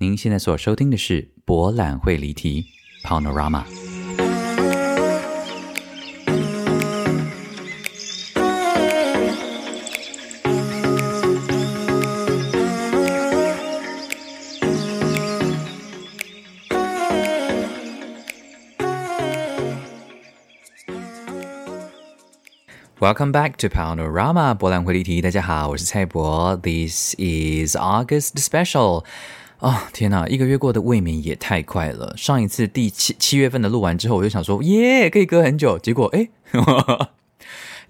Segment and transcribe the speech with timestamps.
[0.00, 2.66] 您现在所收听的是《博览会离题》
[3.04, 3.64] （Panorama）。
[23.00, 25.20] Welcome back to Panorama 博览会离题。
[25.20, 26.54] 大家好，我是蔡博。
[26.58, 29.04] This is August special。
[29.60, 30.26] 哦，天哪！
[30.28, 32.14] 一个月过得未免也太快了。
[32.16, 35.76] 上一次第七七月份的录完之后，我就想说，耶，可以隔很久。
[35.76, 36.28] 结果，哎，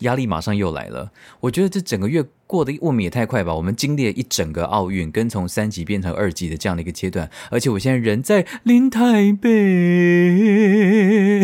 [0.01, 1.13] 压力马上又来了。
[1.41, 3.55] 我觉得这整个月过得未免也太快吧。
[3.55, 9.51] 我们经历了一整个奥运，跟从三级变成二级的这样的一个阶段，而且我现在人在临台北。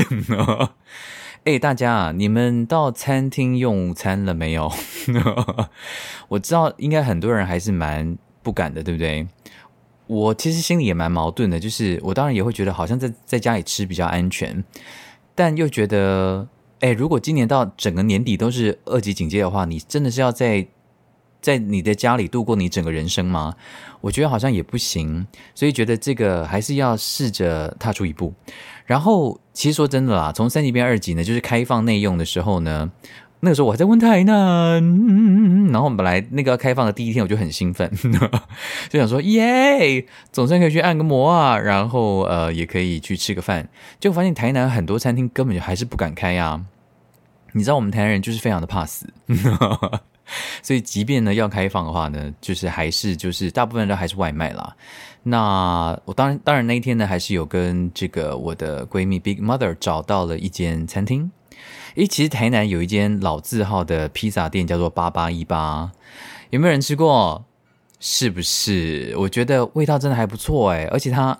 [1.44, 4.72] 哎，大家啊，你们到餐厅用餐了没有？
[6.28, 9.26] 我知道，应该很多人还是蛮不敢的，对不对？
[10.06, 14.62] 我其实心里也蛮矛盾的，就是我当然也会觉得好像在在家里吃比较安全，
[15.34, 16.46] 但又觉得，
[16.80, 20.66] 哎，如果今年到整个年底都是二级警戒的话，你真的是要在
[21.40, 23.54] 在你的家里度过你整个人生吗？
[24.02, 28.34] 我觉得好像也不行，所以觉得这个还是要试着踏出一步。
[28.84, 32.92] 然后，其实说真的啦，从三级变二级呢，就是开放内用的时候呢。
[33.44, 37.88] 那个时候我还在问台南，然后本来那个开放的第一天我就很兴奋，
[38.88, 43.68] 就想说耶，总算可以去按个摩啊，然后呃也可以去吃个饭。
[44.00, 46.64] 结果发现台南很多餐厅根本就还是不敢开呀。
[47.52, 49.06] 你知道我们台南人就是非常的怕死，
[50.62, 54.74] 所以即便呢要开放的话呢，就是还是就是大部分都还是外卖啦。
[55.22, 61.30] 那我当然当然那一天呢，还是有跟这个我的闺蜜 Big Mother 找到了一间餐厅。
[61.96, 65.92] 诶，其实台南有一间老字号的披萨店，叫做八八一八，
[66.50, 67.44] 有没有人吃过？
[68.00, 69.14] 是不是？
[69.16, 71.38] 我觉得味道真的还不错诶，而且它，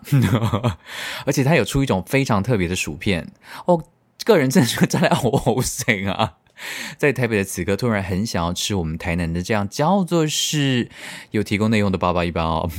[1.27, 3.28] 而且它有出一种非常特别的薯片
[3.66, 3.83] 哦，
[4.25, 6.34] 个人真的是真的好好食啊！
[6.97, 10.88] 在台北的此刻，突然很想要吃我们台南的这样叫做是
[11.32, 12.70] 有提供内容的八八一八哦。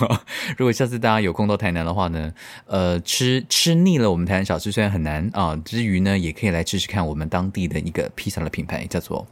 [0.56, 2.32] 如果下次大家有空到台南的话呢，
[2.66, 9.26] 呃，吃吃腻了我们台南小吃虽然很难啊，之余呢，也可以来吃吃看我们当地的一个披萨的品牌，叫做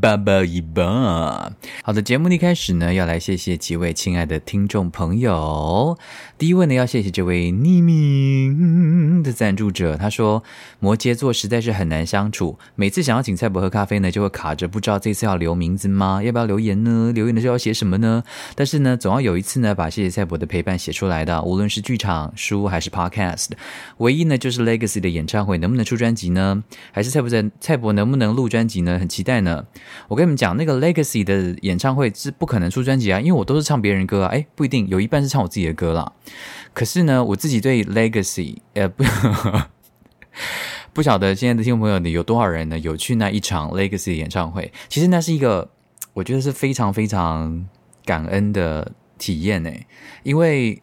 [0.00, 1.52] 八八一八。
[1.82, 5.98] 好的，节目一开始呢，要来谢谢几位亲爱的听众朋友。
[6.38, 10.44] 第一位呢，要谢谢这位匿名的赞助者，他说
[10.78, 13.31] 摩羯座实在是很难相处，每次想要请。
[13.36, 16.22] 蔡伯喝咖啡呢，就会卡着，不知道这次要留名字吗？
[16.22, 17.12] 要不要留言呢？
[17.14, 18.22] 留言的时候要写什么呢？
[18.54, 21.42] 但是呢，总要有一次呢，把谢谢蔡伯的陪伴写出来的。
[21.42, 23.50] 无论是剧场、书还是 Podcast，
[23.98, 26.62] 唯一呢就是 Legacy 的演唱会能不能出专辑呢？
[26.92, 28.98] 还是蔡伯在蔡伯能不能录专辑呢？
[28.98, 29.64] 很期待呢。
[30.08, 34.28] 我跟你们讲，那个 Legacy 的演唱会是不可能出专辑啊，因为我都是唱别人歌啊。
[34.28, 36.12] 哎，不一定，有一半是唱我自己的歌啦。
[36.72, 39.04] 可是呢，我自己对 Legacy，呃不。
[40.92, 44.70] 不晓得现在的听众朋友呢有多少人呢有去那一场 Legacy 演唱会？
[44.88, 45.68] 其实那是一个
[46.12, 47.66] 我觉得是非常非常
[48.04, 49.70] 感恩的体验呢，
[50.22, 50.82] 因为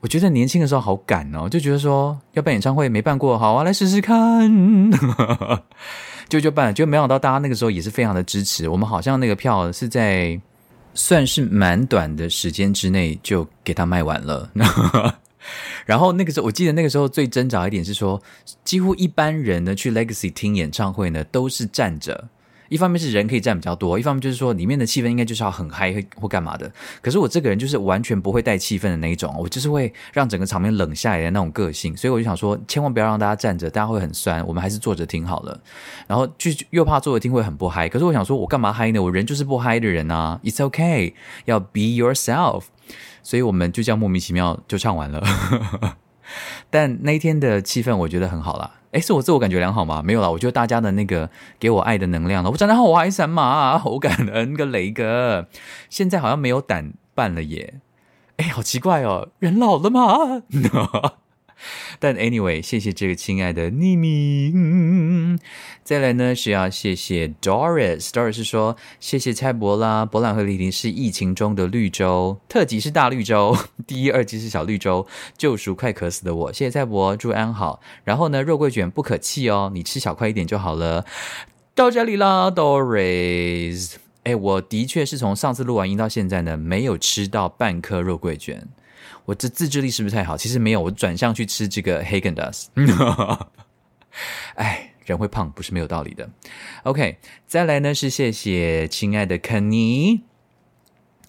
[0.00, 4.90] 我觉得年轻的时候好赶哦，就觉得说要办演唱会没办过，好啊，来试试看，
[6.28, 10.38] 就就办，就没想到大家那个时候也是非常的支持我们，好像那个票是在
[10.94, 14.50] 算是蛮短的时间之内就给他卖完了。
[15.86, 18.20] 然后那个时候，我记得那个时候最挣扎一点是说，
[18.64, 22.28] 几乎一般人呢去 Legacy 听演唱会呢都是站着，
[22.68, 26.72] 一方面是人可以站比较多，一方面就是说里面的气氛应该就是要很嗨或干嘛的。
[27.02, 35.60] 可是我这个人就是完全不会带气氛的那一种，我就是会让整个场面冷下来的那种个性，所以我就想说，千万不要让大家站着，大家会很酸，我们还是坐着听好了。
[36.06, 38.98] 然后就又怕坐着听会很不嗨，可是我想说，我干嘛嗨呢？
[38.98, 41.12] 我人就是不嗨的人啊，It's okay，
[41.44, 42.64] 要 be yourself。
[43.22, 45.22] 所以我们就这样莫名其妙就唱完了，
[46.70, 48.70] 但那一天的气氛我觉得很好啦。
[48.92, 50.02] 诶，是我自我感觉良好吗？
[50.04, 51.28] 没有啦，我觉得大家的那个
[51.58, 52.50] 给我爱的能量了。
[52.50, 55.48] 我长得好爱神马，好感恩个雷哥。
[55.90, 57.80] 现在好像没有胆办了耶。
[58.36, 60.42] 哎，好奇怪哦，人老了吗？
[61.98, 65.38] 但 anyway，谢谢这个亲爱的匿名。
[65.82, 73.56] 再来呢是要谢谢 Doris，Doris 说谢谢蔡博啦，博览会莅临是疫情中的绿洲，特辑是大绿洲，
[73.86, 75.06] 第一、二集是小绿洲，
[75.36, 76.52] 救赎快渴死的我。
[76.52, 77.80] 谢谢蔡博，祝安好。
[78.04, 81.04] 然后呢，肉桂卷不可弃哦，你吃小块一点就好了。
[81.74, 83.94] 到这里啦，Doris。
[84.24, 88.66] 哎，我的确是从上次录完音到现在呢，没有吃到半颗肉桂卷。
[89.24, 90.36] 我这自制力是不是太好？
[90.36, 92.66] 其实没有，我转向去吃这个 Hagen Dazs。
[94.54, 96.28] 哎，人会胖不是没有道理的。
[96.84, 100.22] OK，再来呢是谢谢亲爱的肯尼。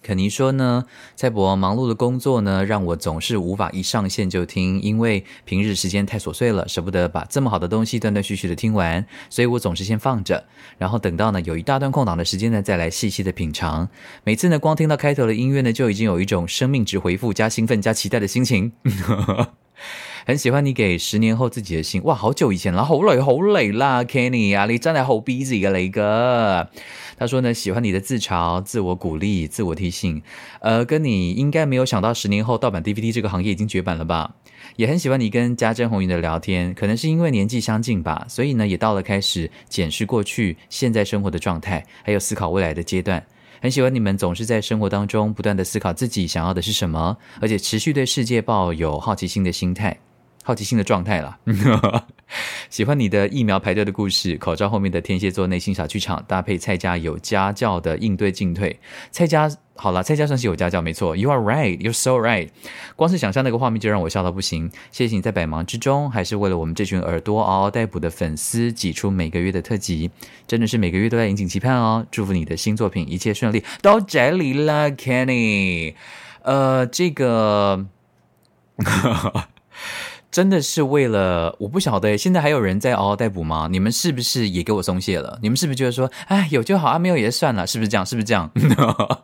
[0.06, 0.84] 肯尼说呢，
[1.16, 10.44] 蔡博忙碌的工作呢，让我总是无法一上线就听，因为平日时间太琐碎了，舍不得把这么好的东西断断续续的听完，所以我总是先放着，
[10.78, 13.88] 然后等到呢有一大段空档的时间呢，再来细细的品尝。
[14.22, 18.70] 每次呢，光听到开头的音乐呢，就已经有一种生命值回复加兴奋加期待的心情。
[20.24, 26.68] 很喜欢你给十年后自己的信，哇，好久以前了，好累好累啦，Kenny 啊，你真係好 busy 嘅嚟噶。
[27.18, 30.22] 他说呢，喜欢你的自嘲、自我鼓励、自我提醒，
[30.60, 34.34] 呃，跟你应该没有想到十年后盗版 DVD 这个行业已经绝版了吧？
[34.76, 43.24] 也很喜欢你跟家珍红云的聊天，可能是因为年纪相近吧，所以呢，也到了开始检视过去、现在生活的状态，还有思考未来的阶段。
[43.62, 49.96] 很喜欢你们总是在生活当中不断的思考自己想要的是什么，而且持续对世界抱有好奇心的心态。
[50.46, 51.36] 好奇心的状态了，
[52.70, 58.78] 喜欢你的疫苗排队的故事，口罩后面的天蝎座内心小剧场，搭配蔡家有家教的应对进退。
[59.10, 61.16] 蔡家好了，蔡家算是有家教，没错。
[61.16, 62.50] You are right, you're so right。
[62.94, 64.70] 光是想象那个画面就让我笑到不行。
[64.92, 70.12] 谢谢你在百忙之中，还是为了我们这群耳朵嗷嗷待哺的粉丝挤出每个月的特辑，
[70.46, 72.06] 真的是每个月都在引颈期盼哦。
[72.12, 73.64] 祝福你的新作品一切顺利。
[73.82, 75.96] 到这里了，Kenny。
[76.42, 77.86] 呃，这个。
[80.30, 83.68] 真的是为了我不晓得，现在还有人在嗷嗷待哺吗？
[83.70, 85.38] 你们是不是也给我松懈了？
[85.42, 88.04] 你们是不是觉得说，哎，有就好啊，没有也算了，是不是这样？
[88.04, 88.50] 是不是这样？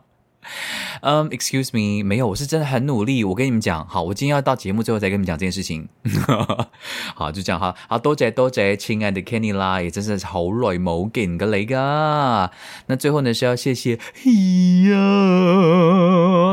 [1.03, 3.25] 嗯，Excuse me，没有，我是真的很努力。
[3.25, 5.89] 我跟你们讲，好，我今天要到节目最后再跟你们讲这件事情。
[7.17, 7.75] 好，就这样哈。
[7.89, 12.53] 好，多谢多谢，亲爱的 Kenny 啦，也真是好耐冇见嘅你噶。
[12.87, 14.97] 那最后呢是要谢谢呀，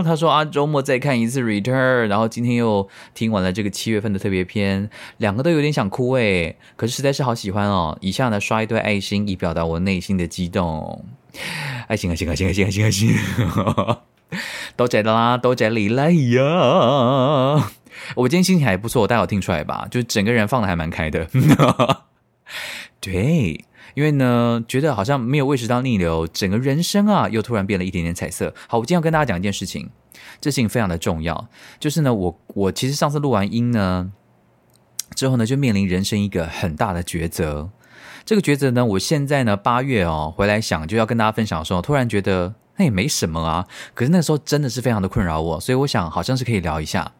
[0.03, 7.95] 他说啊，周末再看一次 Return，然后今天又听完了这个七月份的特别篇，两个都有点想哭诶，可是实在是好喜欢哦。
[8.01, 11.05] 以下呢刷一堆爱心，以表达我内心的激动。
[11.87, 13.15] 爱心，爱心，爱心，爱心，爱心，爱心，
[14.75, 17.71] 多谢的啦，多谢你来呀！
[18.15, 19.87] 我今天心情还不错，大家有听出来吧？
[19.89, 21.27] 就整个人放的还蛮开的。
[23.01, 23.65] 对，
[23.95, 28.53] 因为呢，觉得好像没有胃食道逆流，整个人生啊，又突然变了一点点彩色。
[28.67, 29.89] 好，我今天要跟大家讲一件事情，
[30.39, 31.47] 这事情非常的重要，
[31.79, 34.11] 就是呢，我我其实上次录完音呢
[35.15, 37.69] 之后呢，就面临人生一个很大的抉择。
[38.25, 43.67] 这个抉择呢，我现在呢八月哦回来想就要跟大家分享的时候，突然觉得那也没什么啊。
[43.93, 47.11] 可是那时候真的是非常的困扰我，所以我想好像是可以聊一下。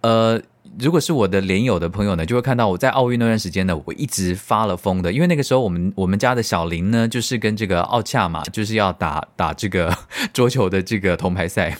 [0.00, 0.40] 呃，
[0.78, 9.96] 如果是我的连友的朋友呢，就会看到我在奥运那段时间呢，我一直发了疯的，因为那个时候我们我们家的小林呢，就是跟这个奥恰嘛，就是要打打这个
[10.32, 11.76] 桌球的这个铜牌赛。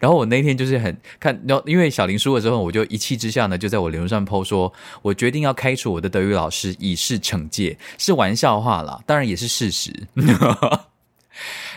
[0.00, 4.72] 然后我那天就是很看，然后因为小林输了之后，我就一气之下呢，就在我脸书上 po 说，
[5.02, 9.92] 我决定要开除我的德语老师，以示惩戒，是玩笑话啦，当然也是事实。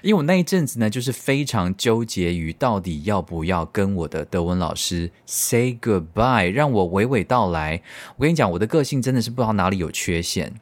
[0.01, 7.81] 因为我那一阵子呢，就是非常纠结于到底要不要跟我的德文老师 say goodbye，让我娓娓道来。
[8.18, 10.54] 我跟你讲，我的个性真的是不知道哪里有缺陷，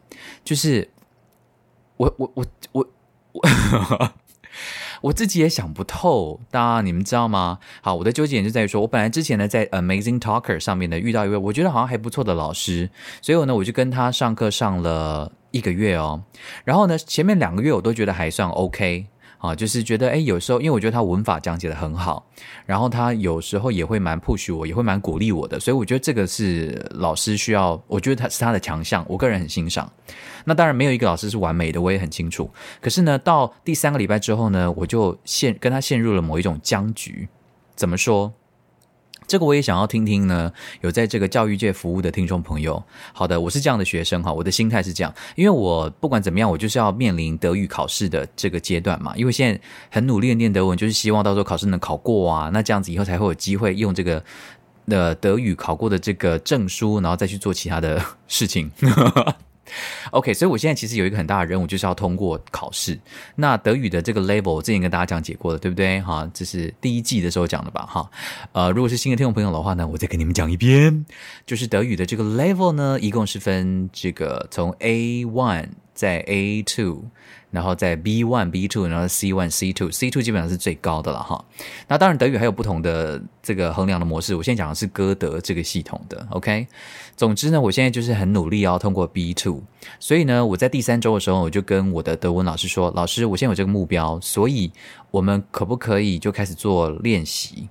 [0.43, 0.89] 就是
[1.97, 2.87] 我我我我
[3.33, 4.11] 我。
[5.01, 7.59] 我自己也想不透，大家你们知道吗？
[7.83, 12.89] 好，我的纠结点就在于说，我本来之前呢在 Amazing Talker 上面呢遇到一位我觉得好像还不错的老师，
[13.21, 16.23] 所以我呢我就跟他上课上了一个月哦，
[16.65, 19.05] 然后呢前面两个月我都觉得还算 OK。
[19.37, 22.25] 啊，就是觉得哎，有时候因为我觉得他文法讲解的很好，
[22.65, 29.91] 然后他有时候也会蛮 push 我，也会蛮鼓励我的，所以我觉得这个是老师需要，我觉得他是他的强项，我个人很欣赏。
[30.45, 32.49] 那当然没有一个老师是完美的，我也很清楚。
[32.81, 37.27] 可是呢，到第三个礼拜之后呢，我就陷跟他陷入了某一种僵局。
[37.75, 38.33] 怎么说？
[39.27, 42.81] 这个我也想要听听呢，有在这个教育界服务的听众朋友。
[43.13, 49.13] 好的，我是这样的学生哈，我的心态是这样，因为我不管怎么样，我就是要面临德语考试的这个阶段嘛。
[49.17, 54.23] 因为现在很努力的念德文，就是希望到时候考试能考过啊，那这样子以后才会有机会用这个
[54.87, 58.71] 的德语考过的这个证书，然后再去做其他的事情。
[60.11, 62.97] OK，所以我现在其实有一个很大的任务，就是要通过考试。
[63.35, 66.01] 那德语的这个 level，我之前跟大家讲解过的，对不对？
[66.01, 67.85] 哈，这是第一季的时候讲的吧？
[67.85, 68.09] 哈，
[68.51, 71.05] 呃，如果是新的听众朋友的话呢，我再给你们讲一遍，
[71.45, 77.05] 就是德语的这个 level 呢，一共是分这个从 A one 在 A two。
[77.49, 81.43] 然后在 B one、B two，然后 C one、C two、C two 基本上是最高的了哈。
[81.87, 86.27] 那当然德语还有不同的这个衡量的模式，我现在讲的是歌德这个系统的。
[86.31, 86.67] OK，
[87.15, 89.63] 总之呢，我现在就是很努力要通过 B two，
[89.97, 94.69] 所以呢，我在第三周的时候，我就跟我的德文老师说：“老师，我现在有这个目标，所以
[95.09, 97.69] 我们可不可以就开始做练习？”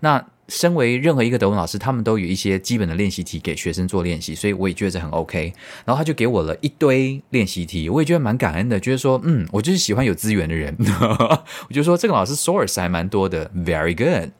[0.00, 5.52] 那身为任何一个德文老师，他们都有一些基本的练习题给学生做练习，所以我也觉得很 OK。
[5.84, 10.74] 然后他就给我了一堆练习题，我也觉得蛮感恩的，觉得说，嗯，我就是喜欢有资源的人。
[11.68, 14.30] 我就说这个老师 source 还蛮多的，very good。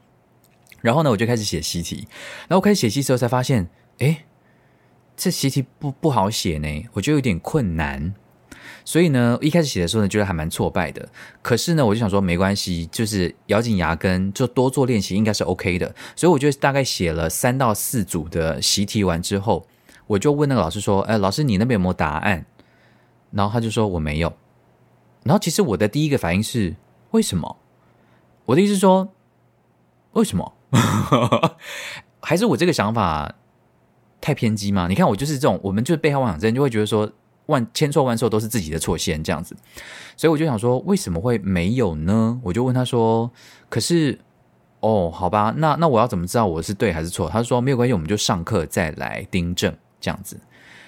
[0.81, 2.09] 然后呢，我就开始写习题。
[2.49, 4.25] 然后我开始写习题时候才发现，哎，
[5.17, 8.15] 这习题不不好写呢，我觉得有点困难。
[8.89, 11.07] 所以呢，一开始写的时候呢，觉得还蛮挫败的。
[11.43, 15.95] 可是呢，我就想说没关系，就是咬紧牙根，就多做练习，应该是 OK 的。
[16.17, 19.67] 所以我就大概写了三到四组的习题完之后，
[20.07, 22.47] 我就问那个老师说：“哎，老师，你那边有没有答案？”
[23.31, 24.33] 然后他就说：“我没有。”
[25.23, 26.75] 然后其实我的第一个反应是：
[27.11, 27.59] 为什么？
[28.47, 29.13] 我的意思是说，
[30.13, 30.55] 为什么？
[32.23, 33.35] 还是我这个想法
[34.19, 34.87] 太偏激吗？
[34.89, 37.13] 你看，我就是这种，我们就是被害妄想症，就会觉得说。
[37.49, 39.57] 万千错万错都是自己的错先这样子，
[40.19, 42.39] 所以我就想说，为什么会没有呢？
[42.43, 43.31] 我就问他说
[43.71, 44.19] ：“可是，
[44.81, 50.39] 哦，好吧，那那我要怎么知道我是对还是错？”他说：“没有关系，我们就上课再来订正这样子。”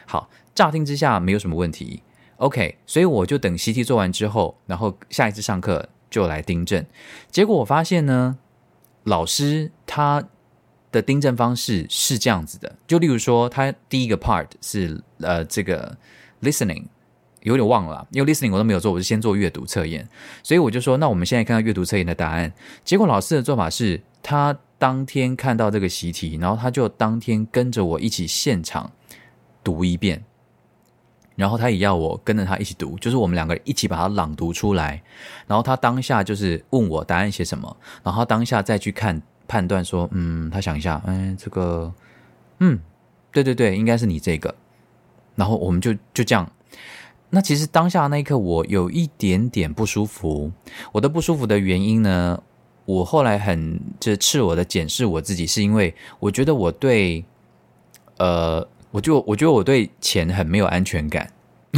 [0.07, 2.03] 好，乍听之下没有什么问题。
[2.37, 6.85] OK，所以我就等习题做完之后，然后下一次上课就来订正。
[7.31, 8.37] 结果我发现呢，
[9.05, 10.23] 老师他
[10.93, 15.97] 的订正方式是这样子的，就例如说，他第一个 part 是呃这个。
[16.43, 16.85] Listening
[17.43, 20.07] 有点忘了，因为 Listening 我都没有做，我是先做阅读测验，
[20.43, 22.53] 所以我就说，那我们现在看看阅读测验的答案。
[22.85, 28.93] 结果老师的做法是，他当天看到这个习题，然后他就当天跟着我一起现场
[29.65, 30.23] 读一遍，
[31.37, 35.03] 然后他也要我跟着他一起读，就是我们两个一起把它朗读出来，
[35.47, 41.93] 然后他当下就是问我答案写什么，然后当下再去看判断说，嗯，他想一下，嗯，这个，
[42.59, 42.79] 嗯，
[43.33, 44.55] 对对对，应该是你这个。
[45.35, 46.51] 然后我们就就这样，
[47.31, 50.53] 那其实当下那一刻我有一点点不舒服。
[50.93, 52.43] 我的不舒服的原因呢，
[52.85, 57.25] 我后来很这赤裸的检视我自己，是因为我觉得我对，
[58.19, 61.33] 呃，我就我觉得我对钱很没有安全感，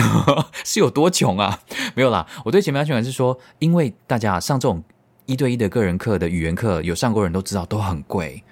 [0.64, 1.60] 是有多穷啊？
[1.94, 4.82] 没有啦，我对钱没安全感是说，因为大家上这种
[5.26, 8.42] 一对一的个人课的语言课，有上过人都知道都很贵，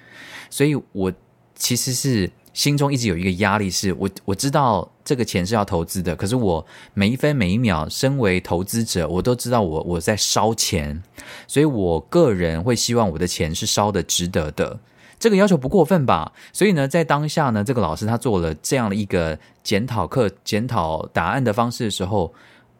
[0.49, 1.11] 所以我
[1.55, 2.31] 其实是。
[2.53, 11.01] 心中一直有一个压力，是我我知道这个钱是要投资的，可是我每一分每一秒，身为投资者，我都知道我我在烧钱，
[11.47, 14.79] 所以我个人会希望我的钱是烧的值得的，
[15.17, 16.33] 这个要求不过分吧？
[16.51, 22.33] 所以呢，在当下呢，这个老师他做了这样的一个检讨课、检讨答案的方式的时候，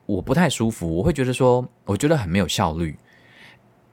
[0.06, 2.98] 我不太舒服，我会觉得说，我觉得很没有效率。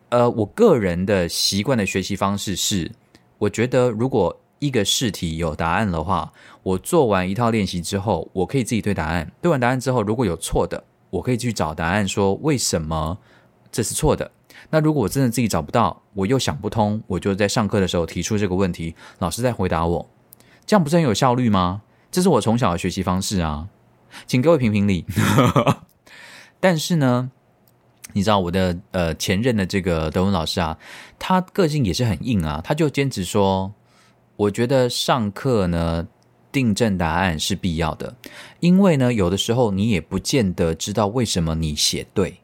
[0.09, 2.91] 呃，我个人的习惯的学习方式是，
[3.39, 4.37] 我觉得如果。
[4.59, 9.31] 一个试题有答案的话，我做完一套练习之后，我可以自己对答案。
[9.41, 13.19] 对完答案之后，如果有错的，我可以去找答案，说为什么
[13.71, 14.31] 这是错的。
[14.71, 20.11] 那如果我真的自己找不到，我又想不通，我就在上课的时候提出这个问题，老师在回答我，
[20.67, 21.83] 这样不是很有效率吗？
[22.11, 23.69] 这是我从小的学习方式啊，
[24.27, 25.07] 请各位评评理。
[26.59, 27.31] 但是呢，
[28.15, 30.77] 你知道我的呃前任的这个德文老师啊，
[31.19, 33.73] 他个性也是很硬啊，他就坚持说。
[34.39, 36.07] 我觉得上课呢，
[36.53, 38.15] 订正答案是必要的，
[38.61, 42.39] 因为呢，有的时候你也不见得知道为什么你写对。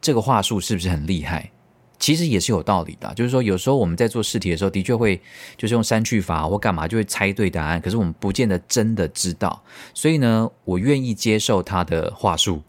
[0.00, 1.50] 这个话术是不是很厉害？
[1.98, 3.12] 其实也是有道理的。
[3.14, 5.20] 就是说，有时候我们在做试题的时候，的确会
[5.56, 7.80] 就是用删去法或干嘛，就会猜对答案。
[7.80, 9.64] 可是我们不见得真的知道。
[9.92, 12.62] 所以呢，我愿意接受他的话术。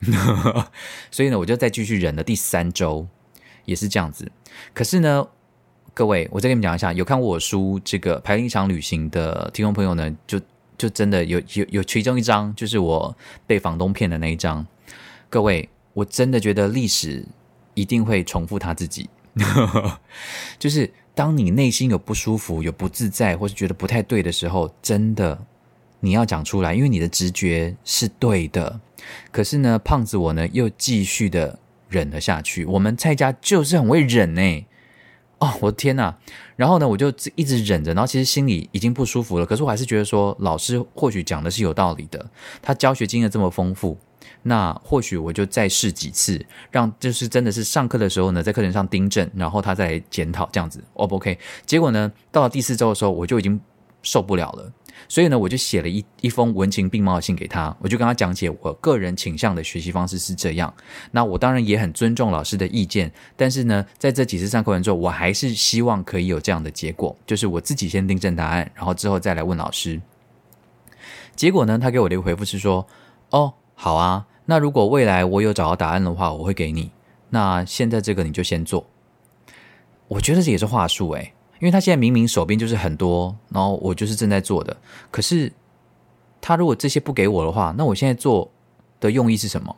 [1.12, 3.08] 所以呢，我就再继续忍了第三周，
[3.66, 4.32] 也是这样子。
[4.74, 5.28] 可是呢。
[5.96, 10.42] 各位，我再跟你们讲一下，有看过我书这个排练一场旅行的听众朋友呢，就
[10.76, 14.66] 就真的有有有其中一张，就是我被房东骗的那一张。
[15.30, 17.24] 各位，我真的觉得历史
[17.76, 19.08] 一定会重复他自己，
[20.58, 25.46] 就是当你内心有不舒服、有不自在，或是觉得不太对的时候，真的
[26.00, 28.80] 你要讲出来，因为你的直觉是对的。
[29.32, 32.66] 可是呢，胖子我呢又继续的忍了下去。
[32.66, 34.66] 我们蔡家就是很会忍呢。
[35.44, 36.16] 哦，我的天呐！
[36.56, 39.46] 然后呢，我就一直忍着，然后其实心里已经不舒服了。
[39.46, 42.26] 可是我还是觉得说，老师或许讲的是有道理的。
[42.62, 43.98] 他教学经验这么丰富，
[44.44, 51.38] 那或许我就再试几次，让就是真的是上课的时候呢，在课程上订正，然后他再检讨这样子，O 不 OK？
[51.66, 53.60] 结果呢，到了第四周的时候，我就已经
[54.02, 54.72] 受不了了。
[55.08, 60.74] 所以呢，我就写了一一封文情并茂的信给他，我就跟他讲解我个人倾向的学习方式是这样。
[61.12, 70.02] 那我当然也很尊重老师的意见，但是呢，在这几次上课完之后，我还是希望可以有这样的结果，就是我自己先订正答案，然后之后再来问老师。
[71.36, 72.88] 结果呢，他给我的一个回复是说
[73.32, 76.92] ：“哦，好啊，那如果未来我有找到答案的话，我会给你。
[77.30, 78.86] 那现在这个你就先做。”
[80.10, 81.33] 我觉得这也是话术诶。
[81.64, 84.76] 因为他现在明明手边就是很多，然后我就是正在做的，
[85.10, 85.50] 可是
[86.42, 88.52] 他如果这些不给我的话，那我现在做
[89.00, 89.74] 的用意是什么？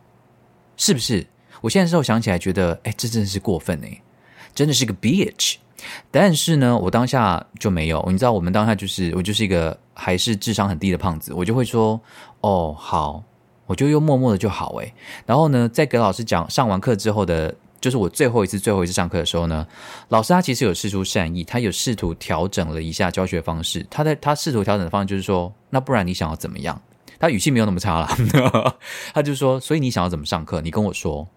[0.78, 1.28] 是不是？
[1.62, 4.02] 我现在时候想起来，觉得哎，这真的是过分哎，
[4.56, 5.58] 真的是个 bitch。
[6.10, 12.02] 但是呢，我当下就没有，你知道，我们当下就是我就是一个还是智商很低的胖子，我就会说
[12.42, 13.22] 哦好，
[13.68, 14.92] 我就又默默的就好哎。
[15.28, 17.54] 然后呢，在给老师讲上完课之后的，
[17.86, 19.68] 就是我最后一次最后一次上课的时候呢，
[20.10, 23.86] 老师他其实有试出善意，他有试图调整了一下教学方式。
[23.92, 26.82] 他在他试图调整的方式就是说，那不然你想要怎么样？
[27.20, 28.10] 他语气没有那么差了，
[29.14, 30.62] 他就说，所以你想要怎么上课？
[30.62, 31.28] 你跟我说。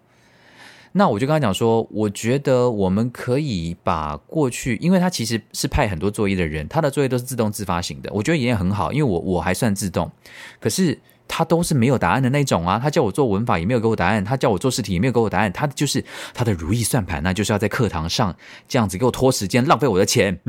[0.92, 10.10] 那我就跟他讲说，我觉得我们可以把过去，因为他其实是派很多作业的人，他的作业都是自动自发型的，我觉得也很好，因为我我还算自动，
[10.58, 16.04] 可是他都是没有答案的那种啊，他叫我做文法也没有给我答案，他叫我做试题也没有给我答案，他就是
[16.34, 18.34] 他的如意算盘，那就是要在课堂上
[18.66, 20.40] 这样子给我拖时间，浪费我的钱，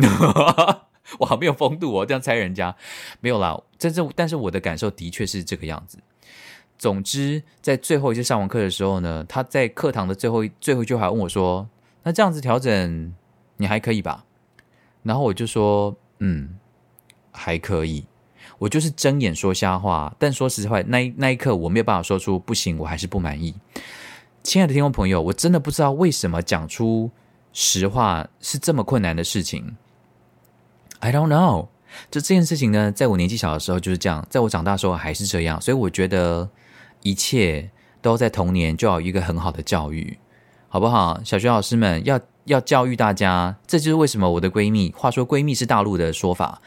[1.19, 2.75] 我好没有风度哦，这样猜人家
[3.19, 6.00] 没有啦，真正但是我的感受的确是这个样子。
[6.77, 11.67] 总之，在最后一次上完课的时候呢，他在课堂的最后最后一句话问我说
[12.03, 13.13] ：“那这样子调整，
[13.57, 14.24] 你还可以吧？”
[15.03, 16.57] 然后我就说：“嗯，
[17.31, 18.05] 还可以。”
[18.59, 20.15] 我就是睁眼说瞎话。
[20.19, 23.55] 但说实话，那那一刻我没有办法说出不行，我还是不满意。
[24.43, 27.09] 亲爱的听众朋友，我真的不知道为什么讲出
[27.51, 29.75] 实话是这么困难的事情。
[30.99, 31.69] I don't know。
[32.11, 36.47] 就这件事情呢，在我年纪小的时候就是这样，在我长大时候还是这样，所以我觉得。
[37.01, 40.19] 一切都在童年就要一个很好的教育，
[40.67, 41.21] 好不好？
[41.23, 46.61] 小学老师们要要教育大家，这就是为什么我的闺蜜，话说闺蜜是大陆的说法，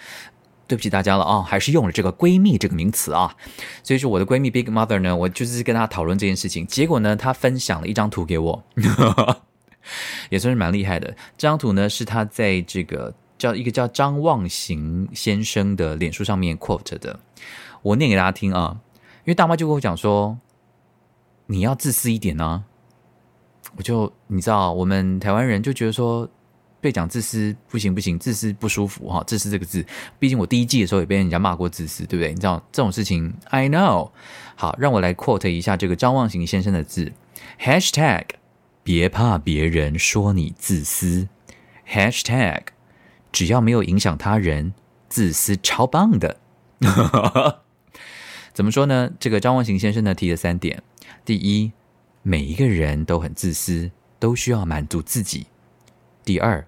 [0.72, 3.36] 对不起大家了啊，还是用了这个闺蜜这个名词啊。
[3.82, 8.64] 所以说我的闺蜜 Big Mother 呢，我就是跟她讨论这件事情，结果呢，她分享了一张图给我，
[10.30, 11.08] 也算是蛮厉害的。
[11.36, 17.20] 这张图呢，是她在这个叫一个叫张望行先生的脸书上面 quote 的，
[17.82, 18.80] 我念给大家听啊。
[19.24, 20.38] 因为大妈就跟我讲说，
[21.48, 22.64] 你要自私一点呢。
[23.76, 26.26] 我就你知道，我们台湾人就觉得说，
[26.82, 29.22] 被讲自私不行不行，自私不舒服哈。
[29.24, 29.86] 自私这个字，
[30.18, 32.30] 毕竟我第一季的时候也被人家骂过自私，对不对？
[32.30, 34.10] 你知道这种事情，I know。
[34.56, 37.12] 好，让我来 quote 一下这个张望行先生的字
[37.60, 38.24] ：#hashtag
[38.82, 41.28] 别怕别人说你自私
[41.88, 42.62] ，#hashtag
[43.30, 44.74] 只要没有影响他人，
[45.08, 46.38] 自私超棒的。
[48.52, 49.10] 怎么说呢？
[49.20, 50.82] 这个张望行先生呢提了三点：
[51.24, 51.70] 第一，
[52.22, 55.46] 每一个人都很自私，都需要满足自己；
[56.24, 56.66] 第二，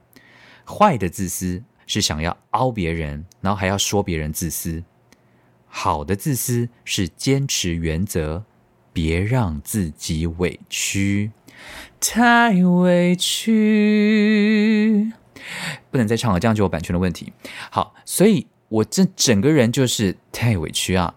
[0.66, 4.83] 坏的自私是想要凹别人，然后还要说别人自私；
[5.66, 8.44] 好的自私是坚持原则，
[8.92, 11.31] 别让自己委屈。
[12.00, 15.12] 太委屈，
[15.90, 17.33] 不能再唱了，这样就有版权的问题。
[17.70, 21.14] 好，所以我这整个人就是太委屈啊。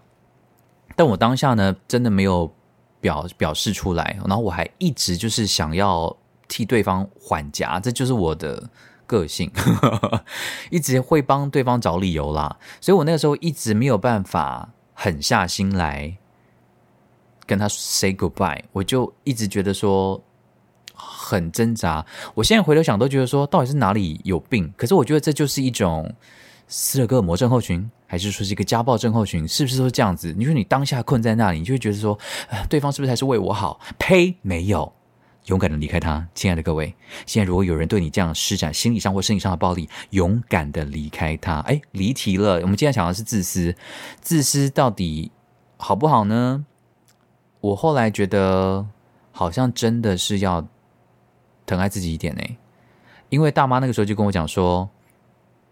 [0.95, 2.53] 但我当下呢，真的没有
[3.01, 6.15] 表表示出来，然后我还一直就是想要
[6.47, 8.69] 替对方缓夹，这就是我的
[9.07, 9.51] 个性，
[10.69, 12.57] 一直会帮对方找理由啦。
[12.79, 16.15] 所以我那个时候一直没有办法狠下心来
[17.47, 20.21] 跟他 say goodbye，我就一直觉得说
[20.93, 22.05] 很挣扎。
[22.35, 24.71] 我现在回头想，都觉得说到底是哪里有病？
[24.77, 26.13] 可是我觉得这就是一种。
[26.69, 29.47] 斯德哥尔摩症候群，还是说是一个家暴症候群？
[29.47, 30.35] 是不是都是这样子？
[30.37, 32.19] 你说你当下困在那里，你就会觉得说，
[32.67, 33.79] 对方是不是还是为我好？
[33.97, 34.35] 呸！
[34.41, 34.91] 没有，
[35.47, 36.93] 勇敢的离开他，亲爱的各位。
[37.25, 41.59] 现在如果有人对你这样施展心理上或身体上的暴力，勇敢的离开他。
[41.61, 42.55] 哎，离题了。
[42.61, 43.75] 我们今天讲的是自私，
[44.21, 45.31] 自私到底
[45.77, 46.65] 好不好呢？
[47.59, 48.85] 我后来觉得，
[49.31, 50.65] 好像真的是要
[51.65, 52.41] 疼爱自己一点呢。
[53.29, 54.89] 因为大妈那个时候就跟我讲说。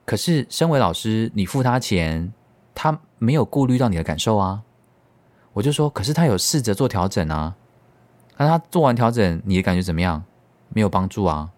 [0.06, 2.32] 可是，身为老师，你付他钱，
[2.76, 4.62] 他没有顾虑到你的感受啊。
[5.52, 7.56] 我就说，可是他有试着做调整啊。
[8.38, 10.24] 那他做完调整，你的感觉怎么样？
[10.70, 11.52] 没有帮助啊，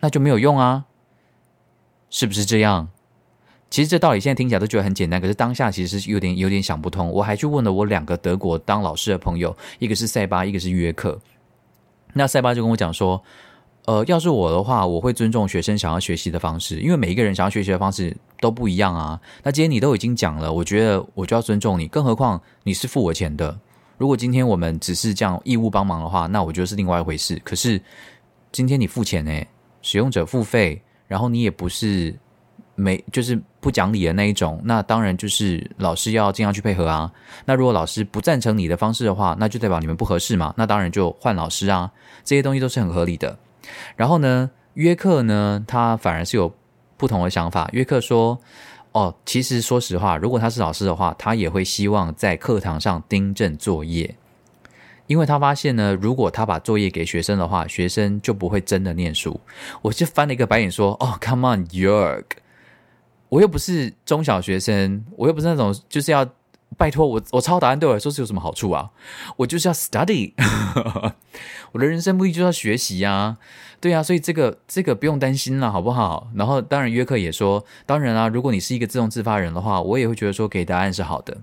[0.00, 0.84] 那就没有用啊，
[2.10, 2.88] 是不是这样？
[3.70, 7.10] 其实这道理现在听起来都觉得很简单，可是当下其实是有点有点想不通。
[7.10, 11.18] 我还去问了我两个德国当老师的朋友，一个是塞巴，一个是约克。
[12.12, 13.22] 那塞巴就跟我讲说。
[13.86, 19.20] 呃，要是我的话，我会尊重学生想要学习的方式，因为每一个人想要学习的方式都不一样啊。
[19.42, 23.58] 那今天你都已经讲了，我觉得我就要尊重你，更何况你是付我钱的。
[23.96, 27.40] 如果今天我们只是这样义务帮忙的话，那我觉得是另外一回事。
[27.44, 27.80] 可是
[28.52, 29.32] 今天你付钱呢，
[29.82, 32.14] 使用者付费，然后你也不是
[32.74, 37.10] 没就是不讲理的那一种，那当然就是老师要尽量去配合啊。
[37.44, 40.52] 那如果老师不赞成你的方式的话，那就代表你们不合适嘛。
[40.56, 41.90] 那当然就换老师啊，
[42.24, 43.38] 这些东西都是很合理的。
[43.96, 46.52] 然后呢，约克呢，他反而是有
[46.96, 47.68] 不同的想法。
[47.72, 48.38] 约克说
[48.94, 54.16] ：“哦，其实说实话，如果他是老师的话，他也会希望在课堂上订正作业，
[55.06, 59.40] 因为他发现呢，如果他把作业给学生的话，学生就不会真的念书。”
[59.82, 62.24] 我就翻了一个白眼说：“哦，Come on, York，
[63.28, 66.26] 我又不是中小学生，我又不是那种就是要。”
[66.76, 68.90] 拜托我，我抄答案对我来说是有什么好处啊？
[69.36, 70.32] 我就是要 study，
[71.72, 73.36] 我的人生目的就是要学习呀，
[73.80, 76.28] 对呀，所以这个这个不用担心了，好不好？
[76.34, 81.38] 然后当然约克也说，当然啊，如果你是一个自动自发人的话，我也会觉得说给答案是好的。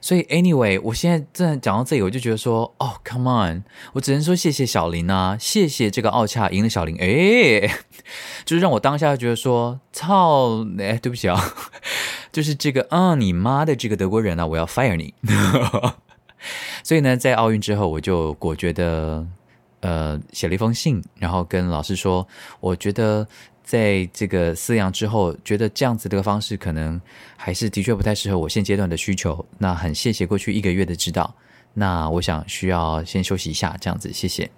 [0.00, 3.64] 所以 anyway，我现在正在讲到这里，我就觉得说，哦，come on，
[3.94, 7.66] 我只能说谢谢小林啊，谢谢这个奥恰赢了小林，哎，
[8.44, 11.40] 就是让我当下觉得说，操，哎，对不起啊。
[12.34, 15.14] 就是这个啊，你妈的这个德国人啊，我要 fire 你。
[16.82, 19.24] 所以呢，在奥运之后，我就果决的
[19.78, 22.26] 呃写了一封信，然后跟老师说，
[22.58, 23.24] 我觉得
[23.62, 27.00] 在这个饲养之后，觉得这样子这个方式可能
[27.36, 29.46] 还是的确不太适合我现阶段的需求。
[29.56, 31.32] 那很谢谢过去一个月的指导，
[31.72, 34.50] 那我想需要先休息一下，这样子谢谢。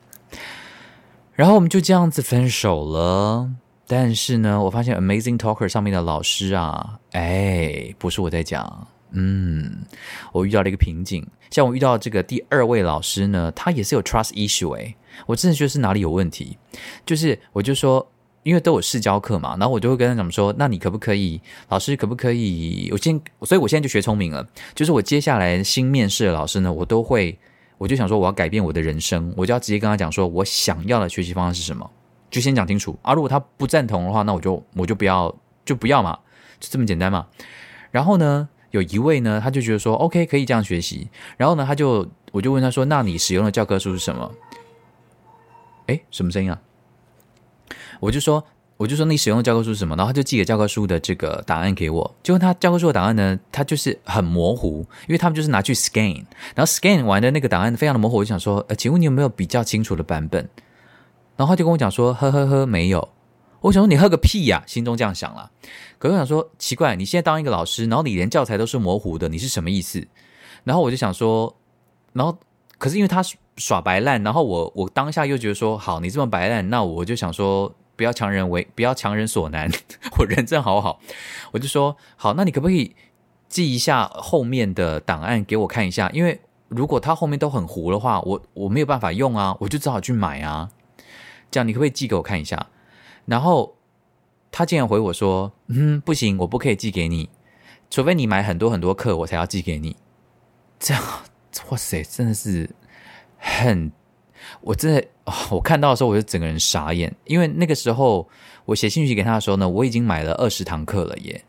[1.35, 3.51] 然后我们就这样子分手了。
[3.89, 9.79] 但是呢，我发现 Amazing Talker 上面的老师啊，哎，不是我在讲，嗯，
[10.33, 11.25] 我遇到了一个瓶颈。
[11.51, 14.95] 像我遇到这个第二位老师呢，他也是有 trust issue 哎，
[15.27, 16.59] 我真的觉得是哪里有问题。
[17.07, 18.05] 就是我就说，
[18.43, 22.89] 因为都有试教课嘛，然后我就会跟他讲说，那你可不可以，老师可不可以？
[22.91, 24.45] 我先，所以我现在就学聪明了，
[24.75, 27.39] 就是我接下来新面试的老师呢，我都会，
[27.79, 31.89] 我就想说我要改变我的人生，我就要直接跟他讲说我想要的学习方式是什么。
[32.31, 33.15] 就先讲清楚啊！
[33.15, 35.35] 如果他不赞同的话，那我就我就不要
[35.65, 36.19] 就不要嘛，
[36.59, 37.27] 就这么简单嘛。
[37.91, 41.09] 然后呢，有一位呢，他就觉得说 OK 可以这样学习。
[41.37, 44.31] 然后呢，他就我就问他说：“那你使用的教科书是什么？”
[45.87, 46.61] 哎，什么声音啊？
[48.01, 48.45] 我就说
[48.77, 49.97] 我就说你使用的教科书是什么？
[49.97, 52.15] 然后他就寄给教科书的这个答案给我。
[52.23, 58.19] 结果他教科书的答案呢，他就是很模糊，因为他们就是拿去 scan，然后 scan 完的那个档案非常的模糊。
[58.19, 60.47] 我就想说，呃，请问你有没有比较清楚的版本？
[61.37, 63.09] 然后他就跟我讲说：“呵呵呵，没有。”
[63.61, 65.51] 我想说：“你喝个屁呀！”心中这样想了。
[65.99, 70.07] 可是我想说：“奇怪，你现在当一个老师，然后你连教材都是模糊的，你是什么意思？”
[70.65, 71.55] 然后我就想说
[72.13, 72.39] ：“然后
[72.79, 73.23] 可是因为他
[73.57, 79.71] 耍白烂，然后我我当下又觉得说：好，你这么白烂，那我就想说不要强人为，不要强人所难。
[80.19, 81.01] 我人真好好，
[81.53, 82.95] 我就说好，那你可不可以
[83.49, 86.11] 记一下后面的档案给我看一下？
[86.13, 90.71] 因为如果他后面都很糊的话，我我没有办法用啊，我就只好去买啊。”
[91.51, 92.69] 这样你可不可以寄给我看一下？
[93.25, 93.77] 然后
[94.53, 97.29] 他竟然回我说：“嗯，不行，我不可以寄给你，
[97.91, 99.97] 除非你买很多很多课，我才要寄给你。”
[100.79, 101.03] 这样，
[101.71, 102.71] 哇塞，真的是
[103.39, 103.91] 很……
[104.61, 105.05] 我真的，
[105.51, 108.29] 我看到的时候我就整个人傻眼，因为那个时候
[108.67, 111.45] 我写信息给他的时候呢，我已经买了二十堂课了耶。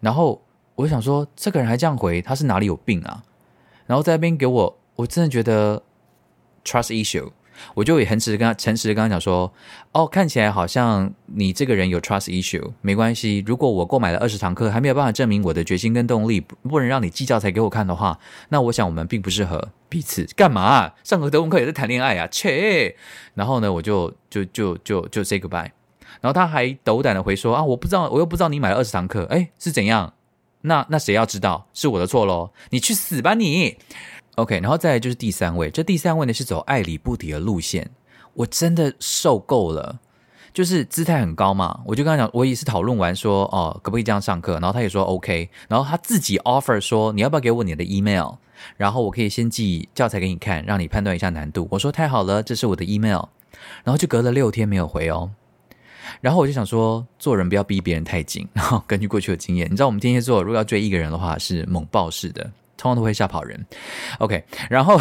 [0.00, 0.42] 然后
[0.74, 3.22] 我就想说，这个人还这样回，他是哪里有病啊？
[3.86, 5.82] 然后在那边给我，我真的觉得
[6.64, 7.30] trust issue。
[7.74, 9.52] 我就也很诚实跟诚实的跟他讲说，
[9.92, 13.42] 哦，看起来好像你这个人有 trust issue，没关系。
[13.46, 20.24] 如果我购买了二十堂课，还没有办法证明我的决心跟动力，不能让你寄教材给我看的话，那我想我们并不适合彼此。
[20.36, 22.26] 干嘛上个德文课也在谈恋爱啊？
[22.28, 22.94] 切！
[23.34, 25.70] 然后呢，我就就就就就 say goodbye。
[26.20, 30.14] 然后他还斗胆的回说啊，我不知道，我又不知道你买了二十堂课，哎，是怎样？
[30.62, 31.68] 那那谁要知道？
[31.72, 32.50] 是我的错喽？
[32.70, 33.76] 你去死吧你
[34.36, 37.90] ！OK，然后再来就是第三位，这第三位呢是走爱理不理的路线，
[38.34, 39.98] 我真的受够了，
[40.52, 44.52] 就是姿态很高嘛，我就跟他讲，我也是讨论完说，哦，可不可以这样上课？
[44.54, 48.34] 然后他也说 OK，然后他自己 offer 说，你要不要给我你的 email，
[48.76, 51.66] 然后我可以先寄教材给你看，让你判断一下难度。
[51.70, 53.24] 我说太好了，这是我的 email，
[53.84, 55.30] 然后就隔了六天没有回哦，
[56.20, 62.50] 然后我就想说，做人不要逼别人太紧，然后根据过去的经验，你知道我们天蝎座如果要追一个人的话，是猛爆式的。
[62.86, 63.66] 通常都会吓跑人
[64.18, 64.98] ，OK，然后，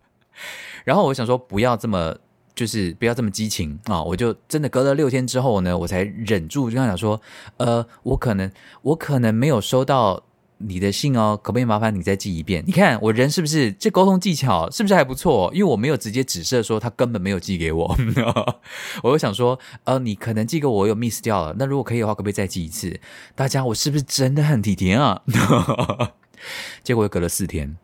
[0.84, 2.16] 然后我想说不要这么，
[2.54, 4.02] 就是不要这么激情啊！
[4.02, 7.20] 我就真的隔了六天之后呢，我才忍住就跟他讲说，
[7.58, 8.50] 呃，我可能
[8.82, 10.24] 我可能没有收到
[10.58, 12.64] 你的信哦，可不可以麻烦你再寄一遍？
[12.66, 15.48] 你看我人是不是这沟通技巧是不是还不错？
[15.54, 17.96] 因为我没有直接指示说他根本没有寄给我，
[19.04, 22.98] 我就想说，呃，你可能寄给我有 miss 掉了，那如果可以的话，可不可以再寄一次？
[23.36, 25.22] 大家我是不是真的很体贴啊？
[26.82, 27.76] 结果又隔了四天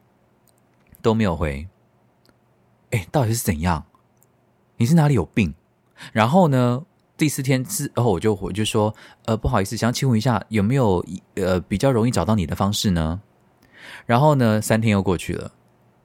[1.02, 1.68] 都没有回，
[2.90, 3.86] 哎，到底是怎样？
[4.76, 5.54] 你是哪里有病？
[6.12, 6.84] 然后呢，
[7.16, 8.94] 第四天之后我就我就说，
[9.26, 13.20] 呃，不好意思，想请问一下，有没有呃比较容易找到你的方式呢？
[14.06, 15.52] 然后呢，三天又过去了，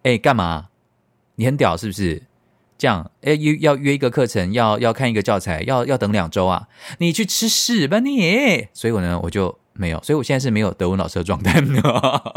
[0.03, 0.69] 哎，干嘛？
[1.35, 2.23] 你很屌是不是？
[2.77, 6.69] 这样，哎，约要约一个课程，要要看一个教材，要要等两周啊！
[6.99, 8.67] 你去吃屎吧你！
[8.73, 11.63] 所以我呢，我就没有，所以我现在是没有德文老师的状态。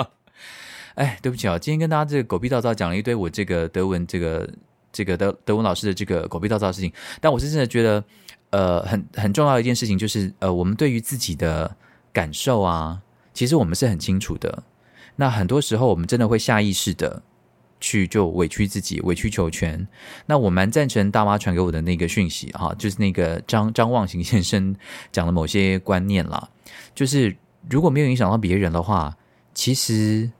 [0.94, 4.48] 哎，对不起啊，今天跟大家这个狗屁叨叨讲了一堆我这个德文这个
[4.92, 8.04] 这个德德文老师的这个狗屁叨叨的事情，但我是真的觉得，
[8.50, 11.74] 呃，很很重要的一件事情就是，呃，我们对于自己的
[12.12, 13.00] 感受啊，
[13.34, 14.62] 其实我们是很清楚的。
[15.16, 17.22] 那很多时候，我们真的会下意识的。
[17.84, 19.88] 去就委屈自己，委曲求全。
[20.26, 24.72] 那我蛮赞成大妈传给我的那个讯息哈，就是那个张张望行先生
[25.10, 26.48] 讲的某些观念啦。
[26.94, 27.36] 就是
[27.68, 29.16] 如果没有影响到别人的话，
[29.54, 30.30] 其实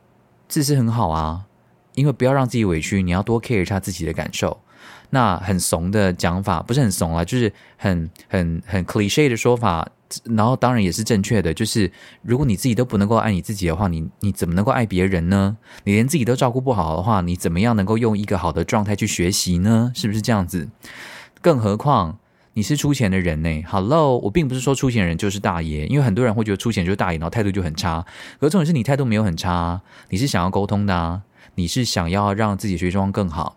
[0.48, 1.46] 自私很好啊，
[1.94, 4.60] 因为不要让自己委屈，你要多 care 一下自己的感受。
[5.10, 9.88] 那很怂的讲法，不是很怂啊，就是很很很 cliche 的说法。
[10.24, 15.56] 然后当然也是正确的，就是如果你自己都不能够爱你自己的话，你你怎么能够爱别人呢？
[15.84, 19.90] 你连自己都照顾不好的话，你怎么样能够用一个好的状态去学习呢？
[19.94, 20.68] 是不是这样子？
[21.40, 22.18] 更何况
[22.54, 28.04] 你是出钱的人呢？Hello，我并不是说出钱人就是大爷，因为很多人会觉得出钱就是大爷，然后态度就很差。
[28.38, 31.22] 可重点是你态度没有很差，你是想要沟通的啊，
[31.54, 33.56] 你是想要让自己学状况更好。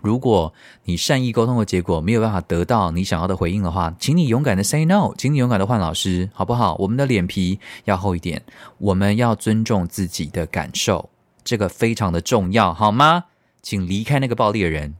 [0.00, 6.76] 如果你善意沟通的结果没有办法得到你想要的回应的话，请你勇敢的 say no，请你勇敢的换老师，好不好？
[6.78, 8.40] 我们的脸皮要厚一点，
[8.78, 11.10] 我们要尊重自己的感受，
[11.42, 13.24] 这个非常的重要，好吗？
[13.68, 14.94] 请离开那个暴力的人，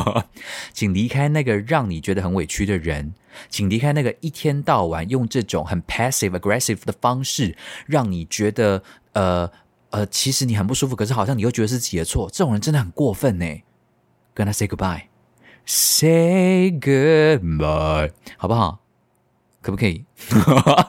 [0.74, 3.14] 请离开那个让你觉得很委屈的人，
[3.48, 7.56] 请离开那个一天到晚用这种很 passive aggressive 的方式
[7.86, 8.82] 让你觉得
[9.14, 9.50] 呃
[9.88, 13.46] 呃，其实你很不舒服，可是好像你又觉得是自己的错，这种人真的很过分呢。
[14.34, 18.80] 跟他 say goodbye，say goodbye，好不好？
[19.62, 20.04] 可不可以？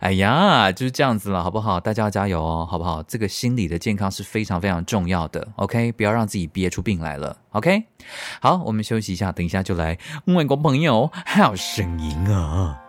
[0.00, 1.80] 哎呀，就是这样子了，好不好？
[1.80, 3.02] 大家要加油哦，好不好？
[3.04, 5.92] 这个心理的健康是非常非常重要的，OK？
[5.92, 7.84] 不要让自己憋出病来了，OK？
[8.40, 12.85] 好，我们休息一下，等一下就来外国朋友好声音啊。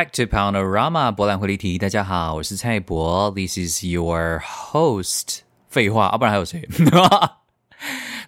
[0.00, 1.76] back to Panorama 博览会立体。
[1.76, 3.30] 大家好，我是蔡博。
[3.32, 5.40] This is your host。
[5.68, 6.66] 废话啊，不然还有谁？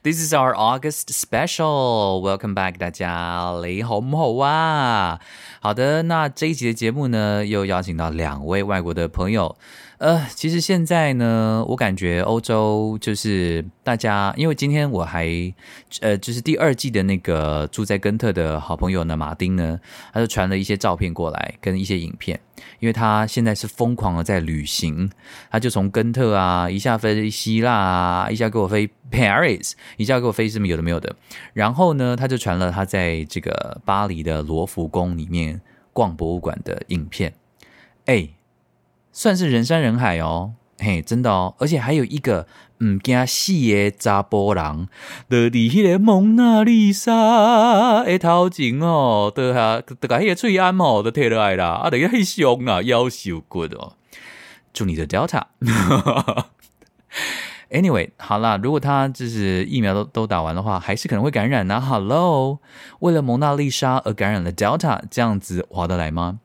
[0.03, 2.21] This is our August special.
[2.21, 5.21] Welcome back，大家，你好唔好啊？
[5.61, 9.57] 好的，那这一集的节目呢，又邀请到两位外国的朋友。
[10.00, 15.28] 呃，其实现在呢，我感觉欧洲就是大家，因为今天我还
[16.02, 19.80] 呃，就是第二季的那个住在根特的好朋友呢，马丁呢，
[20.12, 22.38] 他就传了一些照片过来，跟一些影片。
[22.80, 25.10] 因为他现在是疯狂的在旅行，
[25.50, 31.16] 他就从根特啊，一下飞希腊啊，一下给我飞 Paris，一下给我飞什么有的没有的。
[31.54, 35.62] 然后呢，他就传了他在这个巴黎的罗浮宫里面
[35.94, 37.34] 逛博物馆的影片。
[38.06, 38.28] 哎。
[39.14, 42.48] 算是人山人海哦，嘿，真的哦，而且还有一个
[42.84, 44.90] 唔惊死的查波人，
[45.30, 53.94] 就伫迄个蒙娜丽莎的头前哦，都下都甲迄个翠安哦，都摕落来啦，啊，等于很凶啊，腰手骨哦。
[54.74, 55.44] 祝你的 Delta。
[57.70, 61.80] Anyway，好啦，如果他就是疫苗都都打完的话，还是可能会感染呢。
[61.80, 62.60] Hello，
[63.00, 66.40] 为了蒙娜丽莎而感染了 Delta，这样子划得来吗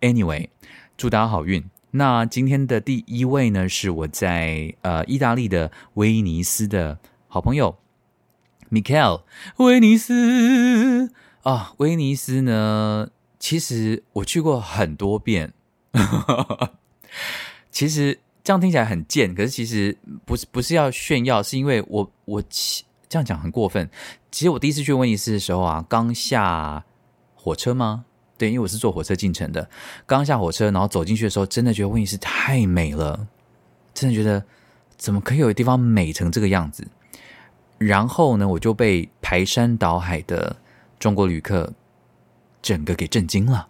[0.00, 0.48] ？Anyway，
[0.96, 1.64] 祝大家好运。
[1.96, 7.78] 那今天的第一位呢，是我在呃意大利的威尼斯的好朋友
[8.70, 9.22] Michael。
[9.56, 11.10] 威尼斯
[11.42, 15.54] 啊，威尼斯呢，其实我去过很多遍。
[17.70, 22.42] 其实这样听起来很贱，可是其实不是不是要炫耀，是因为我我
[23.08, 23.88] 这样讲很过分。
[24.30, 26.84] 其实我第一次去威尼斯的时候啊，刚下
[27.34, 28.04] 火车吗？
[28.38, 29.68] 对，因为我是坐火车进城的，
[30.06, 33.26] 刚下火车，然后走进去的时候，真的觉得威尼斯太美了，
[33.94, 34.44] 真的觉得
[34.96, 36.86] 怎么可以有地方美成这个样子？
[37.78, 40.56] 然后呢，我就被排山倒海的
[40.98, 41.72] 中国旅客
[42.60, 43.68] 整个给震惊了。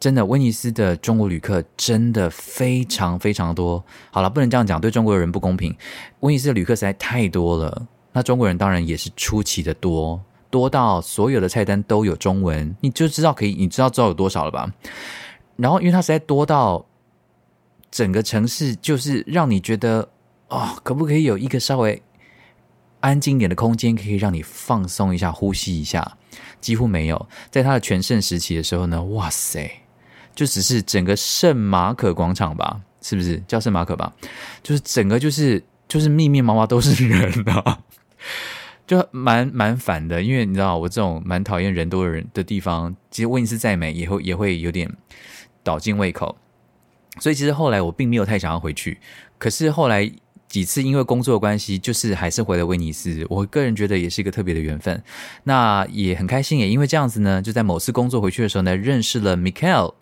[0.00, 3.82] 真的，威尼斯的中国旅客真的非常非常多。
[4.10, 5.74] 好了，不能这样讲，对中国人不公平。
[6.20, 10.20] 威尼斯的旅客实在太多了，那中国人当然也是出奇的多，
[10.54, 14.72] 多到所有的菜单都有中文，你就知道可以，你知道知道有多少了吧？
[15.56, 16.86] 然后，因为它实在多到
[17.90, 20.08] 整个城市，就是让你觉得
[20.46, 22.00] 哦，可不可以有一个稍微
[23.00, 26.16] 安静点的空间，可以让你放松一下、呼吸一下？
[26.60, 27.28] 几乎没有。
[27.50, 29.68] 在它的全盛时期的时候呢，哇塞！
[30.36, 34.12] 就只是整个圣马可广场吧，是不是叫圣马可吧？
[34.62, 37.80] 就是整个就是就是密密麻麻都是人啊，
[38.86, 40.22] 就蛮蛮烦的。
[40.22, 44.90] 因为你知道，我这种蛮讨厌人多的人的地方，其实威尼斯再美，也会也会有点
[45.62, 46.36] 倒进胃口。
[47.18, 48.98] 所以其实后来我并没有太想要回去，
[49.38, 50.10] 可是后来。
[50.46, 53.26] 几次因为工作关系，就是还是回了威尼斯。
[53.28, 55.02] 我个人觉得也是一个特别的缘分，
[55.42, 56.60] 那也很开心。
[56.60, 59.94] 也因为这样子呢，就在某次工作回去的时候呢，认识了 Michael。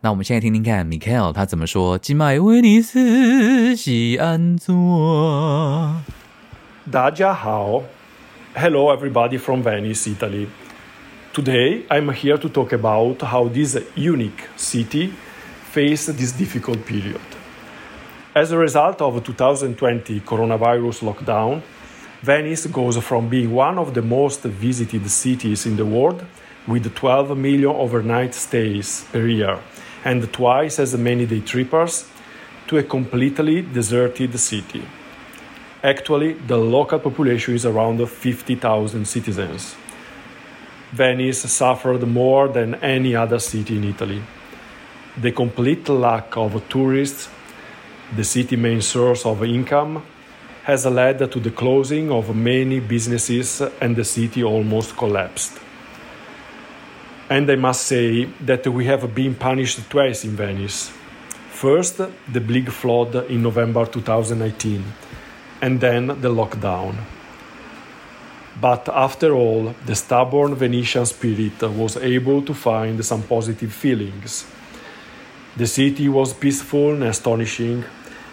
[0.00, 1.98] 那我们现在听听看 Michael 他怎么说。
[1.98, 6.00] 今麦威尼斯西安座，
[6.90, 7.82] 大家好
[8.56, 10.48] ，Hello everybody from Venice, Italy.
[11.32, 15.06] Today I'm here to talk about how this unique city
[15.70, 17.20] faced this difficult period.
[18.34, 21.62] As a result of the 2020 coronavirus lockdown,
[22.22, 26.26] Venice goes from being one of the most visited cities in the world
[26.66, 29.60] with 12 million overnight stays per year
[30.04, 32.04] and twice as many day trippers
[32.66, 34.82] to a completely deserted city.
[35.82, 39.76] Actually, the local population is around 50,000 citizens.
[40.92, 44.22] Venice suffered more than any other city in Italy.
[45.16, 47.28] The complete lack of tourists
[48.14, 50.02] the city main source of income,
[50.64, 55.58] has led to the closing of many businesses and the city almost collapsed.
[57.28, 60.90] And I must say that we have been punished twice in Venice.
[61.50, 61.98] First,
[62.32, 64.84] the big flood in November 2019,
[65.60, 66.94] and then the lockdown.
[68.60, 74.46] But after all, the stubborn Venetian spirit was able to find some positive feelings.
[75.56, 77.84] The city was peaceful and astonishing,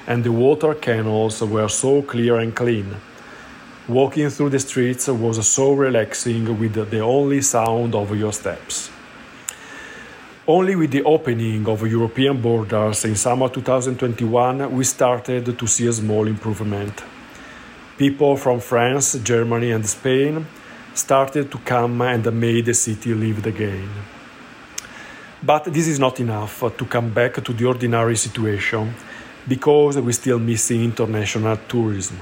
[0.06, 2.96] and the water canals were so clear and clean.
[3.88, 8.90] Walking through the streets was so relaxing with the only sound of your steps.
[10.46, 15.94] Only with the opening of European borders in summer 2021, we started to see a
[15.94, 17.04] small improvement.
[17.98, 20.46] People from France, Germany, and Spain
[20.94, 23.90] started to come and made the city lived again.
[25.42, 28.94] But this is not enough to come back to the ordinary situation
[29.48, 32.18] because we still missing international tourism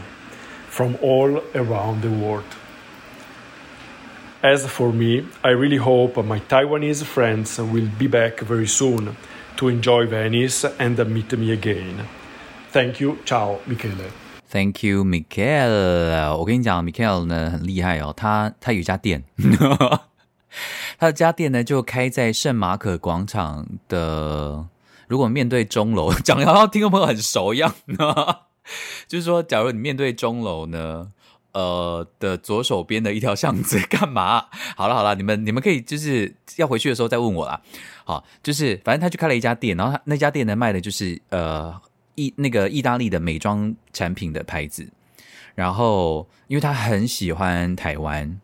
[0.70, 2.46] from all around the world.
[4.44, 9.18] As for me, I really hope my Taiwanese friends will be back very soon
[9.58, 12.08] to enjoy Venice and meet me again.
[12.70, 14.25] Thank you, ciao, Michele.
[14.52, 16.38] Thank you, Michael。
[16.38, 19.24] 我跟你讲，Michael 呢很厉害哦，他他有一家店，
[20.98, 24.66] 他的家店呢就开在圣马可广场的
[25.08, 27.74] 如果面对钟楼， 讲好像听众朋友很熟一样，
[29.08, 31.12] 就是说，假如你面对钟楼呢，
[31.52, 34.46] 呃的左手边的一条巷子干嘛？
[34.78, 37.60] 好了好了，你们你们可以就是要回去的时候再问我啦。
[38.06, 41.74] 好，就是反正他去开了一家店，然后他那家店呢卖的就是呃
[42.16, 44.92] 意那个意大利的美妆产品的牌子，
[45.54, 48.40] 然后因为他很喜欢台湾。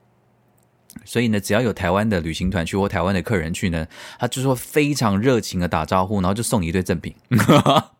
[1.05, 3.87] 所以呢，只要有台湾的旅行团去或台湾的客人去呢，
[4.19, 7.15] 他就说非常热情的打招呼，然后就送你一堆赠品。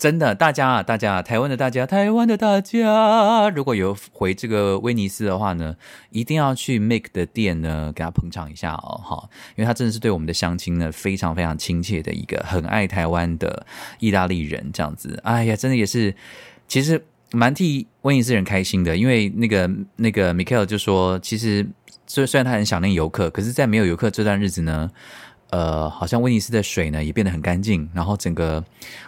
[0.00, 5.76] 真的，大家啊，大家，台湾的大家，台湾的大家，如果有回这个威尼斯的话呢，
[6.08, 13.66] 一定要去 Make 的店呢，给他捧场一下哦，哈，因为他真的是对我们的乡亲呢非常非常亲切的一个很爱台湾的
[13.98, 16.14] 意大利人，这样子，哎呀，真的也是，
[16.66, 17.04] 其实。
[17.32, 21.64] 蛮替威尼斯人开心的，因为那个那个 Michael 就说，其实
[22.04, 24.90] 虽虽然他很想念游客，可是，在没有游客这段日子呢，
[25.50, 28.64] 呃，好像威尼斯的水呢也变得很干净，然后整个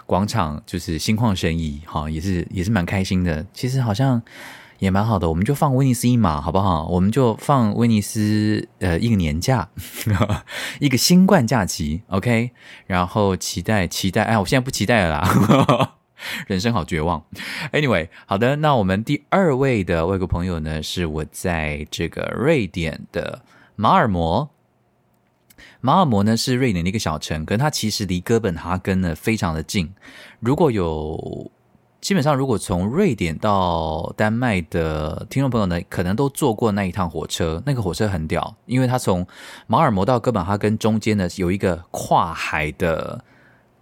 [0.06, 3.46] 广场就是心旷神怡，哈，也是也是蛮开心的。
[3.52, 4.20] 其实好像
[4.78, 6.86] 也蛮好的，我们就放威尼斯一马，好不好？
[6.88, 9.68] 我们就放威尼斯呃一个年假，
[10.80, 12.50] 一个新冠假期，OK。
[12.86, 15.94] 然后期待期待，哎，我现在不期待了啦，
[16.48, 17.24] 人生好绝望。
[17.72, 23.42] Anyway，好的，那我们第二位的外国朋友呢，是我在这个瑞典的
[23.76, 24.50] 马尔摩。
[25.84, 29.92] 马尔摩呢是瑞典的一个小城，可是它其实离哥本哈根呢非常的近。
[30.38, 31.50] 如果有
[32.00, 37.60] 基本上，如果从瑞典到丹麦的听众朋友呢，可能都坐过那一趟火车。
[37.66, 39.26] 那个火车很屌，因为它从
[39.66, 43.24] 马尔摩到哥本哈根中间呢有一个跨海的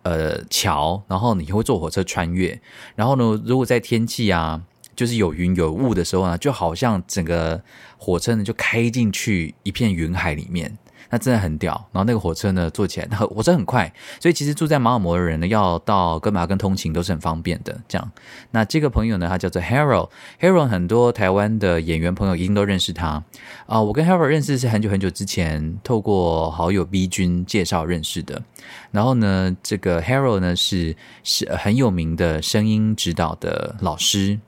[0.02, 2.58] 呃桥，然后你会坐火车穿越。
[2.96, 4.62] 然后呢，如果在天气啊
[4.96, 7.62] 就是有云有雾的时候呢，就好像整个
[7.98, 10.78] 火车呢就开进去一片云海里面。
[11.10, 17.78] 那真的很屌，然后那个火车呢坐起来，那 火车很快，所以其实住在马尔摩的人呢，要到哥本哈根通勤都是很方便的。
[17.88, 18.12] 这样，
[18.52, 23.22] 那这个朋友呢，他叫做 Harold，Harold 很多台湾的演员朋友一定都认识他
[23.66, 23.80] 啊。
[23.80, 28.42] 我跟 Harold 认识是很久很久之前，透过好友 B 君介绍认识的。
[28.90, 34.38] 然后呢，这个 Harold 呢是是很有名的声音指导的老师。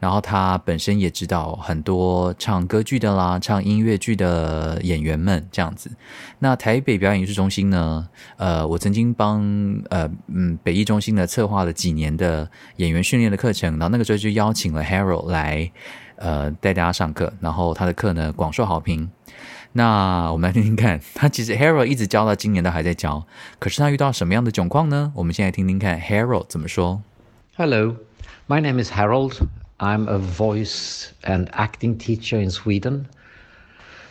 [0.00, 5.90] 然后他本身也知道很多唱歌剧的啦，唱音乐剧的演员们这样子。
[6.38, 8.06] 那台北表演艺术中心呢？
[8.36, 9.40] 呃，我曾经帮
[9.88, 15.70] 呃嗯北艺中心呢策划了几年的演员训练的课程，然后那个时候就邀请了 Harold 来
[16.16, 19.08] 呃带大家上课，然后他的课呢广受好评。
[19.73, 23.25] 那我们来听听看，他其实 Harold 一直教到今年都还在教，
[23.59, 25.11] 可是他遇到什么样的窘况呢？
[25.15, 27.01] 我们现在听听看 Harold 怎么说。
[27.55, 27.95] Hello,
[28.47, 29.47] my name is Harold.
[29.77, 33.05] I'm a voice and acting teacher in Sweden.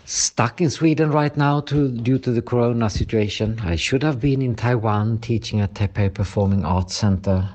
[0.07, 3.59] Stuck in Sweden right now to, due to the corona situation.
[3.62, 7.47] I should have been in Taiwan teaching at Taipei Performing Arts Center.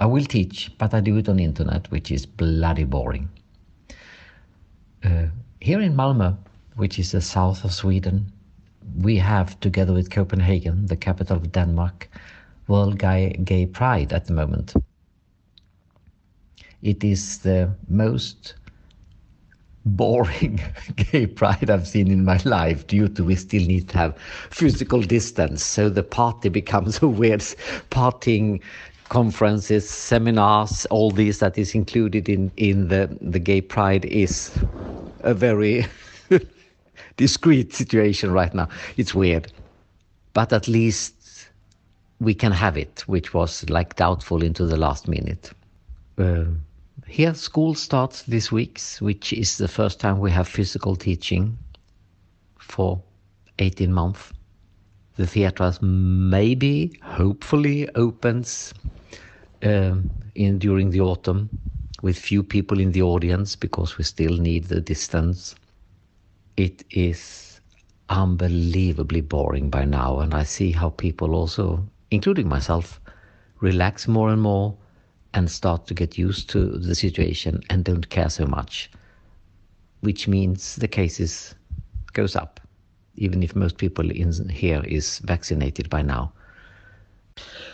[0.00, 3.28] I will teach, but I do it on internet, which is bloody boring.
[5.04, 5.26] Uh,
[5.60, 6.36] here in Malmö,
[6.77, 8.31] which is the south of Sweden,
[8.99, 12.09] we have, together with Copenhagen, the capital of Denmark,
[12.67, 14.73] World Gay, Gay Pride at the moment.
[16.81, 18.53] It is the most
[19.85, 20.61] boring
[21.11, 24.17] gay pride I've seen in my life due to we still need to have
[24.49, 25.63] physical distance.
[25.63, 27.41] So the party becomes a weird
[27.89, 28.61] partying
[29.09, 34.51] conferences, seminars, all these that is included in, in the, the gay pride is
[35.21, 35.85] a very
[37.17, 38.69] discreet situation right now.
[38.95, 39.51] It's weird.
[40.33, 41.49] But at least
[42.19, 45.51] we can have it, which was like doubtful into the last minute.
[46.17, 46.45] Uh,
[47.05, 51.57] here, school starts this week, which is the first time we have physical teaching
[52.59, 53.01] for
[53.59, 54.33] 18 months.
[55.15, 58.73] The theaters maybe, hopefully, opens
[59.63, 61.49] um, in during the autumn
[62.01, 65.55] with few people in the audience because we still need the distance.
[66.57, 67.61] It is
[68.09, 72.99] unbelievably boring by now, and I see how people also, including myself,
[73.59, 74.75] relax more and more
[75.35, 78.89] and start to get used to the situation and don't care so much,
[80.01, 81.53] which means the cases
[82.13, 82.59] goes up,
[83.17, 86.33] even if most people in here is vaccinated by now.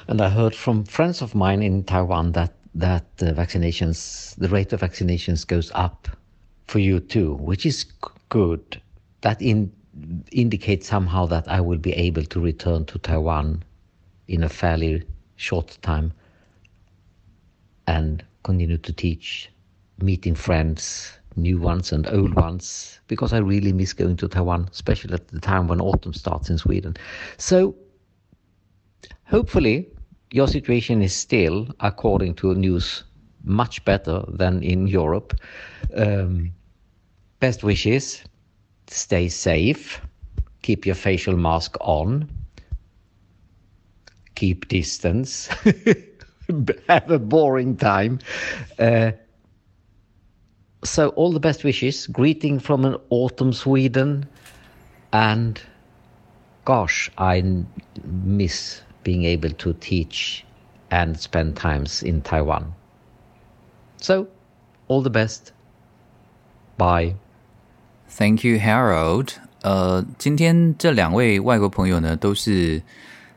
[0.09, 4.73] And I heard from friends of mine in Taiwan that that the vaccinations, the rate
[4.73, 6.09] of vaccinations goes up
[6.67, 7.85] for you too, which is
[8.33, 8.81] good.
[9.21, 9.71] That in,
[10.31, 13.63] indicates somehow that I will be able to return to Taiwan
[14.27, 15.03] in a fairly
[15.35, 16.11] short time
[17.85, 19.51] and continue to teach,
[20.01, 25.13] meeting friends, new ones and old ones, because I really miss going to Taiwan, especially
[25.13, 26.97] at the time when autumn starts in Sweden.
[27.37, 27.75] So,
[29.25, 29.87] hopefully,
[30.31, 33.03] your situation is still, according to news,
[33.43, 35.39] much better than in Europe.
[35.95, 36.51] Um,
[37.43, 38.23] best wishes,
[38.87, 39.99] stay safe,
[40.61, 42.29] keep your facial mask on,
[44.35, 45.49] keep distance.
[46.87, 48.19] have a boring time.
[48.79, 49.11] Uh,
[50.85, 52.07] so, all the best wishes.
[52.07, 54.25] Greeting from an autumn Sweden.
[55.11, 55.61] And
[56.63, 57.43] gosh, I
[58.05, 60.45] miss being able to teach
[60.91, 62.73] and spend times in Taiwan.
[63.97, 64.29] So,
[64.87, 65.51] all the best.
[66.77, 67.15] Bye.
[68.15, 69.29] Thank you, Harold.
[69.63, 72.81] 呃，今天这两位外国朋友呢，都是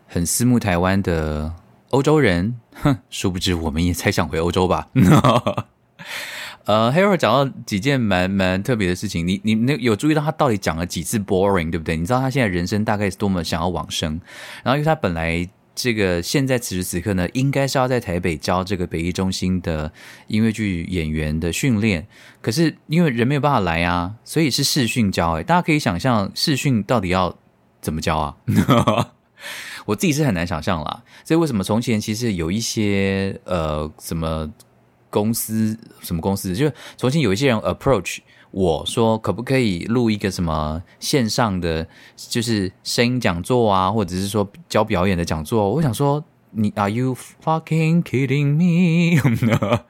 [0.07, 1.51] 很思慕台湾的
[1.91, 2.55] 欧洲人。
[2.75, 4.89] 哼， 殊不知我们也才想回欧洲吧。
[6.67, 11.97] 呃，Harold 讲到几件蛮蛮特别的事情，你你那有注意到他到底讲了几次 boring，对不对？
[11.97, 14.21] 你知道他现在人生大概是多么想要往生，
[14.63, 19.93] 然后因为他本来这个现在此时此刻呢，应该是要在台北教这个北艺中心的
[20.27, 22.07] 音乐剧演员的训练，
[22.41, 25.33] 可是因为人没有办法来啊，所以是视讯教。
[25.33, 27.37] 哎，大家可以想象视讯到底要
[27.83, 28.37] 怎么教啊？
[29.85, 31.05] 我自己是很难想象啦。
[31.23, 34.51] 所以为什么从前其实有一些呃什么
[35.11, 38.21] 公司什么公司，就是从前有一些人 approach。
[38.51, 41.87] 我说可不可以录一个什么线上的，
[42.17, 45.71] 就是声音讲座啊，或者是说教表演的讲座？
[45.71, 49.21] 我想说，你 Are you fucking kidding me？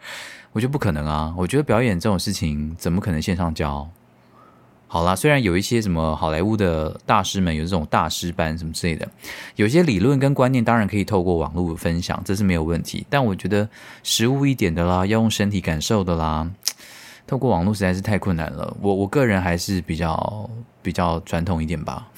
[0.52, 1.34] 我觉得不可能啊！
[1.36, 3.88] 我觉得表演这种事情怎么可能线上教？
[4.88, 9.06] 好啦，虽然有一些什么好莱坞的大师们有这种大师班什么之类的，
[9.56, 13.04] 有些理论跟观念当然可以透过网络分享，这是没有问题。
[13.10, 13.68] 但我觉得
[14.02, 16.50] 实物一点的啦，要用身体感受的啦。
[17.26, 20.48] 透过网络实在是太困难了，我我个人还是比较
[20.80, 22.08] 比较传统一点吧，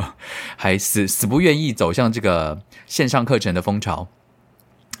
[0.56, 4.08] 还死死不愿意走向这个线上课程的风潮。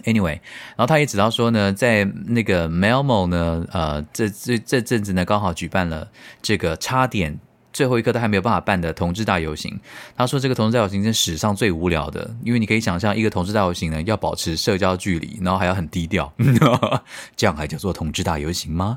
[0.04, 0.40] Anyway，
[0.76, 6.10] 然后他也知道说呢，在那个 Melmo 呢，呃，这这这阵子呢，刚好举办了
[6.42, 7.38] 这个差点
[7.74, 9.78] 最后一刻都还没有办法办的同志大游行。
[10.16, 16.32] 他说这个同志大游行是史上最无聊的，因为你可以想象一个同志大游行呢，要保持社交距离，然后还要很低调，
[17.36, 18.96] 这样还叫做同志大游行吗？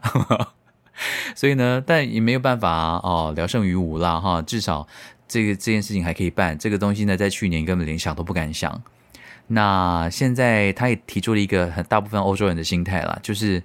[1.36, 2.72] 所以呢，但也没有办法
[3.04, 4.42] 哦，聊胜于无啦哈。
[4.42, 4.88] 至少
[5.28, 6.58] 这个这件事情还可以办。
[6.58, 8.82] 这个东西呢，在去年根本连想都不敢想。
[9.48, 13.62] 那现在他也提出了一个很大部分欧洲人的心态啦，就是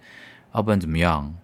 [0.54, 1.34] 要不然怎么样，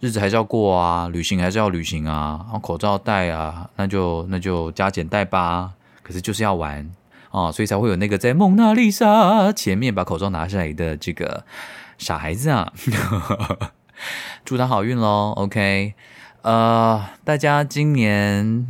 [0.00, 5.72] 日子还是要过啊，旅行还是要旅行啊，然后口罩戴啊，那就那就加减戴吧。
[6.02, 6.90] 可是就是要玩
[7.30, 11.44] 啊，所以才会有那个在蒙娜丽莎前面把口罩拿下来的这个
[11.98, 12.72] 傻孩子啊。
[14.44, 15.94] 祝他好运喽，OK，
[16.42, 18.66] 呃，大家今年，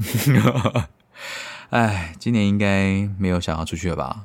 [1.71, 4.25] 哎，今年应该没有想要出去了吧？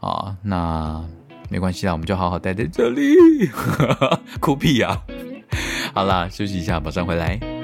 [0.00, 1.04] 啊，那
[1.50, 3.50] 没关系啦，我们就好好待在这里，
[4.40, 5.02] 哭屁呀！
[5.94, 7.57] 好啦，休息一下，马上回来。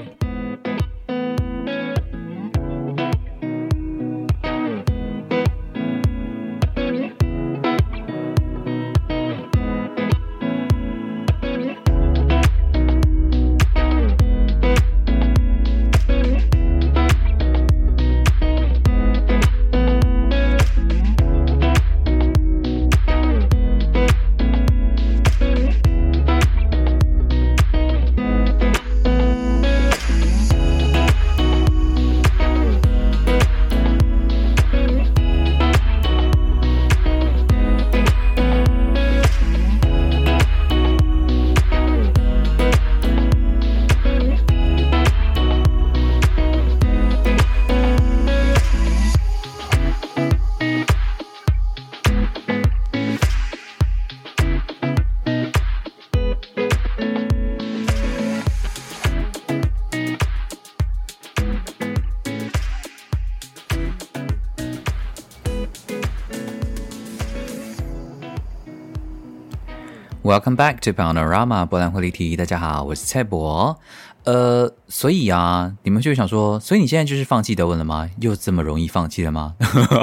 [70.34, 72.36] Welcome back to Panorama 波兰会立体。
[72.36, 73.78] 大家好，我是蔡博。
[74.24, 78.10] 呃，所以啊，你们就想说，所以你现在就是放弃德文了吗？
[78.18, 79.54] 又这么容易放弃了吗？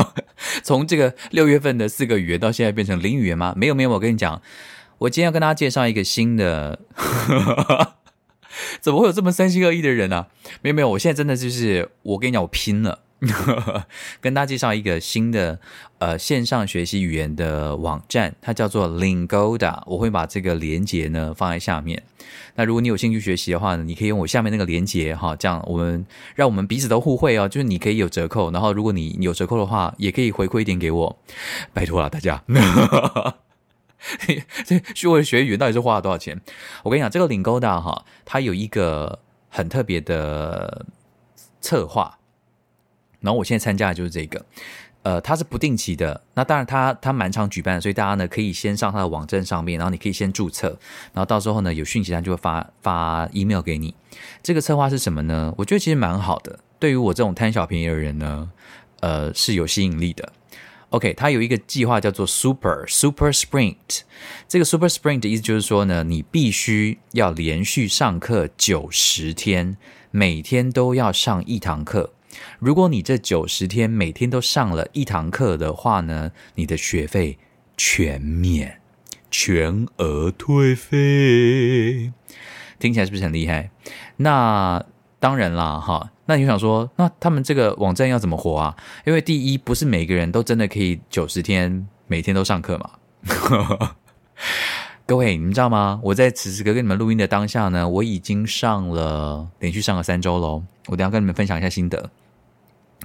[0.64, 3.54] 从这个六月份的四个语言到现在变成零语言吗？
[3.58, 4.42] 没有没有，我跟你讲，
[5.00, 6.80] 我今天要跟大家介绍一个新的。
[8.80, 10.28] 怎么会有这么三心二意的人呢？
[10.62, 13.00] 没有没有，我现在真的就是，我跟你讲，我拼了。
[14.20, 15.60] 跟大家介绍一个新的
[16.00, 19.84] 呃线上学习语言的网站，它叫做 Lingoda。
[19.86, 22.02] 我会把这个连接呢放在下面。
[22.56, 26.04] 那如果你有兴趣学习的话呢，你可以用我下面那个连接哈，这样我们
[26.34, 27.48] 让我们彼此都互惠哦。
[27.48, 31.20] 就是你可以有折扣，然后如果你有折扣的话，也可以回馈一点给我，
[31.74, 32.44] 拜托了大家。
[34.66, 36.42] 这学我学语言到底是花了多少钱？
[36.82, 40.88] 我跟你讲，这个 Lingoda 哈，它有一个很特别的
[41.62, 42.18] 策划。
[43.22, 44.46] 然后我现在参加的就是这个，
[45.04, 46.22] 呃，它是不定期的。
[46.34, 50.78] 那当然，它它蛮常举办，所以大家呢可以先上它的网站上面，然后你可以先注册，
[51.14, 53.96] 然后到时候呢有讯息它就会发发 email 给你。
[54.44, 55.54] 这个策划是什么呢？
[55.58, 58.52] 我觉得其实蛮好的，对于我这种贪小便宜的人呢，
[59.00, 60.34] 呃是有吸引力的。
[60.90, 64.02] OK，它有一个计划叫做 Super Super Sprint。
[64.48, 69.78] 这个 Super Sprint 的意思就是说呢，你必须要连续上课九十天，
[70.12, 72.12] 每天都要上一堂课。
[72.60, 77.38] 如果你这九十天每天都上了一堂课的话呢，你的学费
[77.78, 78.80] 全免，
[79.30, 82.12] 全额退费。
[82.80, 83.70] 听起来是不是很厉害？
[84.18, 84.84] 那
[85.20, 86.12] 当然啦，哈。
[86.26, 88.76] 那你想说，那他们这个网站要怎么活啊？
[89.06, 93.92] 因为第一，不是每个人都真的可以九十天每天都上课嘛。
[95.06, 96.00] 各位，你们知道吗？
[96.04, 100.64] 我在此时刻跟你们录音的当下呢，我已经上了连续上了三周喽。
[100.88, 102.10] 我等下跟你们分享一下心得。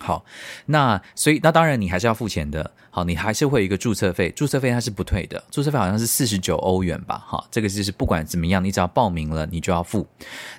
[0.01, 0.25] 好，
[0.67, 2.71] 那所以那当然你还是要付钱的。
[2.91, 7.23] 好，你还是会有一个注册费，注册费它是不退的，注册费好像是四十九欧元吧。
[7.29, 10.07] 哈，这个就是不管怎么样，你只要报名了，你就要付。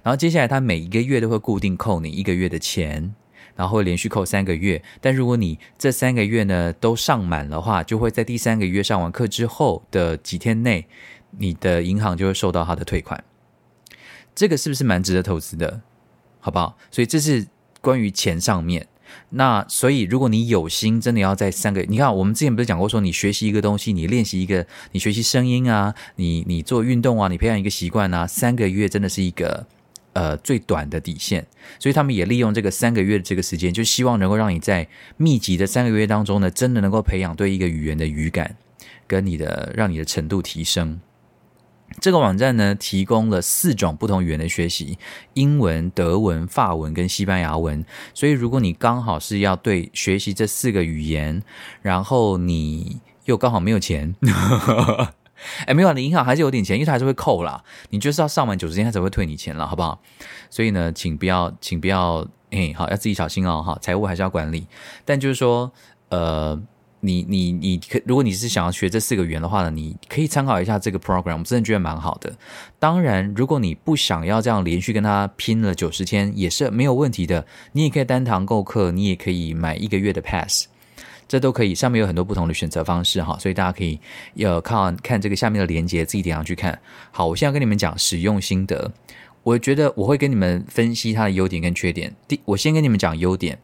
[0.04, 3.16] 然后接下来他每一个月都会固定扣你一个月的钱，
[3.56, 4.84] 然后会连续扣三个月。
[5.02, 10.86] 但如果你这三个月呢都上满的话，就会在第三个月上完课之后的几天内，
[11.32, 13.24] 你的银行就会收到他的退款。
[14.36, 15.82] 这个是不是蛮值得投资的？
[16.40, 16.78] 好不好？
[16.92, 17.48] 所以这是
[17.82, 18.88] 关于钱上面。
[19.30, 29.66] 那所以，如果你有心，真的要在三个，你看我们之前不是讲过，说你学习一个东西，你练习一个，你学习声音啊，你你做运动啊，你培养一个习惯啊，三个月真的是一个
[30.14, 31.46] 呃最短的底线。
[31.80, 34.88] 所以他们也利用这个三个月的这个时间，就希望能够让你在
[35.18, 38.56] 密集的三个月当中呢，真的能够培养对一个语言的语感，
[39.06, 41.00] 跟你的让你的程度提升。
[42.00, 45.00] 这个网站呢，提供了四种不同语言的学习：
[45.34, 47.84] 英文、德文、法文跟西班牙文。
[48.14, 51.42] 所以，如果你刚好是要对学习这四个语言，
[51.82, 54.16] 然后你又刚好没有钱，
[55.66, 57.64] 哎，没有，你银行还是有点钱，因为它还是会扣啦。
[57.90, 60.00] 你就是要上完九十天，它才会退你钱了，好不好？
[60.50, 64.68] 所以呢，请不要，请不要，哎，好，要自己小心哦，哈，财务还是要管理。
[65.04, 65.72] 但就是说，
[66.10, 66.62] 呃。
[67.00, 72.36] 你你你可，如果你是想要学这四个语言的话呢，你可以参考一下这个 program，我真的觉得蛮好的。
[72.80, 77.46] 当然，如果你不想要这样连续跟他拼了九十天，也是没有问题的。
[77.74, 80.66] 你也可以单堂购课，你也可以买一个月的 pass，
[81.28, 81.76] 这都可以。
[81.76, 84.00] 上面有很多不同的选择方式哈，所以大家可以
[84.34, 86.80] 要看看这个下面的链接，自己点上去看。
[87.12, 88.92] 好，我现在跟你们讲使用心得，
[89.44, 92.16] 我觉得我会跟你们分析它的优点跟缺点。
[92.28, 93.60] 第，我先跟你们讲优点。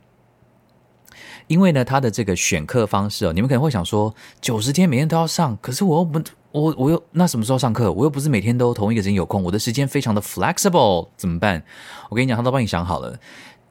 [1.48, 6.22] 因为呢，他的这个选课方式哦，你们可能会想说，九十天每天都要上，可是我又不，
[6.52, 7.91] 我我又那什么时候上课？
[7.91, 11.64] 我又不是每天都同一个人有空，我的时间非常的 flexible，怎么办？
[12.10, 13.18] 我跟你讲，他都帮你想好了。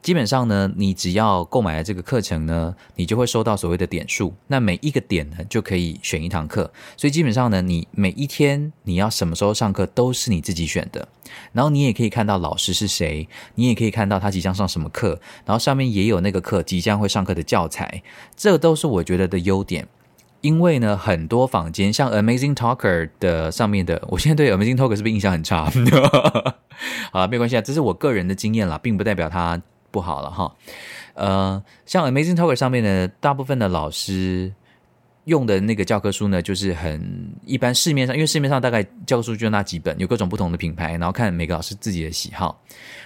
[0.03, 4.33] 基本上呢，你只要购买了这个课程呢，你就会收到所谓的点数。
[4.47, 6.71] 那每一个点呢，就可以选一堂课。
[6.97, 11.07] 所以基本上呢，你每一天你要什么时候上课都是你自己选的。
[11.53, 18.03] 然后你也可以看到老师是谁，你也可以看到他即将上什么课，然后上面也有那个课即将会上课的教材。
[18.35, 19.87] 这都是我觉得的优点。
[20.41, 25.71] 因为呢，很多坊间像 Amazing Talker 的上面的，我现在对 Amazing Talker 是不是印象很差？
[27.13, 29.61] 好了，没关系啊，这是我个人的经验啦，并不代表他。
[29.93, 30.51] 不好了哈，
[31.13, 34.51] 呃，像 Amazing Talker 上面的，大部分的老师
[35.25, 42.61] 用的那个教科书呢，就是很一般，市面上因为市面上大概教科书就那几本，有各种不同的品牌，然后看每个老师自己的喜好。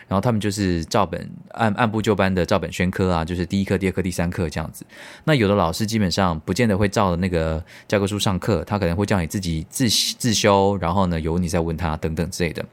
[0.08, 4.86] 然后他们就是照本按按部就班的照本宣科啊，就是第一课、第二课、第三课这样子。
[5.26, 12.66] 那有的老师基本上不见得会照那个教科书上课，他可能会叫你自己自自修，然后呢由你再问他等等之类的。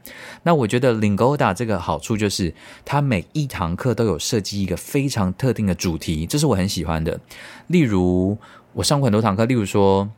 [0.43, 2.53] 那我觉得 Lingoda 这个好处就是，
[2.85, 7.19] 它每一堂课都有设计一个非常特定的主题，这是我很喜欢的。
[7.67, 8.37] 例如
[8.75, 10.09] 我上过很多堂课，例如说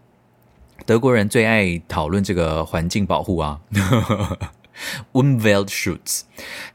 [0.83, 3.59] 德国人最爱讨论这个环境保护啊。
[5.13, 6.21] Umweltschutz，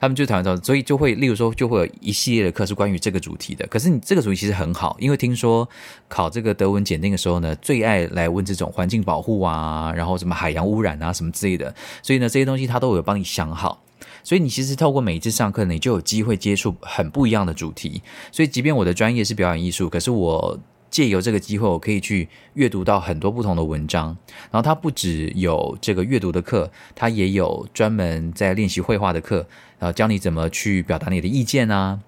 [0.00, 3.66] 他们就讨论到，所以就会，例如说，就会有一系列的课是关于这个主题的。
[3.66, 5.68] 可是你这个主题其实很好，因为听说
[6.08, 11.74] 考这个德文检定的时候呢，最爱来问这种环境保护啊，然后什么海洋污染啊什么之类的。
[12.00, 13.82] 所以呢，这些东西他都有帮你想好。
[14.24, 18.02] 所以你其实透过每一次上课，你就有机会接触很不一样的主题。
[18.30, 20.58] 所以，即便我的专业是表演艺术，可是我。
[20.92, 24.14] 借由这个机会，我可以去阅读到很多不同的文章。
[24.50, 29.38] 然后它不只有这个阅读的课，它也有专门在练习绘画的课，
[29.78, 31.98] 然后教你怎么去表达你的意见啊，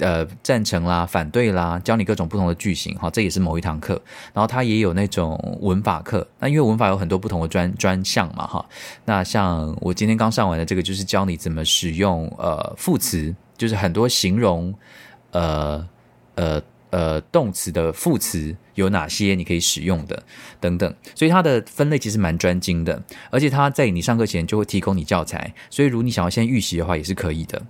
[0.00, 2.94] 呃，赞成啦、反对啦，教你各种不同的句型。
[2.98, 3.94] 哈，这也是某一堂课。
[4.34, 6.28] 然后它也有那种文法课。
[6.38, 8.62] 那因为文法有很多不同的专专项嘛，哈。
[9.06, 14.74] 那像我今天刚上完的这个，就是教你怎么使用呃副词，就是很多形容
[15.30, 15.88] 呃
[16.34, 16.62] 呃。
[16.96, 20.22] 呃，动词的副词有哪些你可以使用的
[20.58, 27.60] 等等，所以它的分类其实蛮专精的，而且它在你上课前就会提供你教材，所以如你想要先预习的话也是可以的。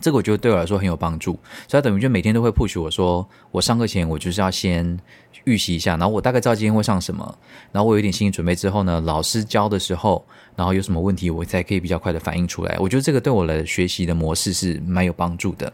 [0.00, 4.98] 这个我觉得对我来说很有帮助，所以等于就每天都会 push 我说，我上课前我就是要先
[5.44, 7.38] 预习一下，然后我大概知道今天会上什么，
[7.70, 12.76] 然后我有点心理准备之后呢，老师教的时候，然后有什么问题我才可以比较快的反应出来。
[12.80, 15.72] 我觉得这个对我的学习的模式是蛮有帮助的。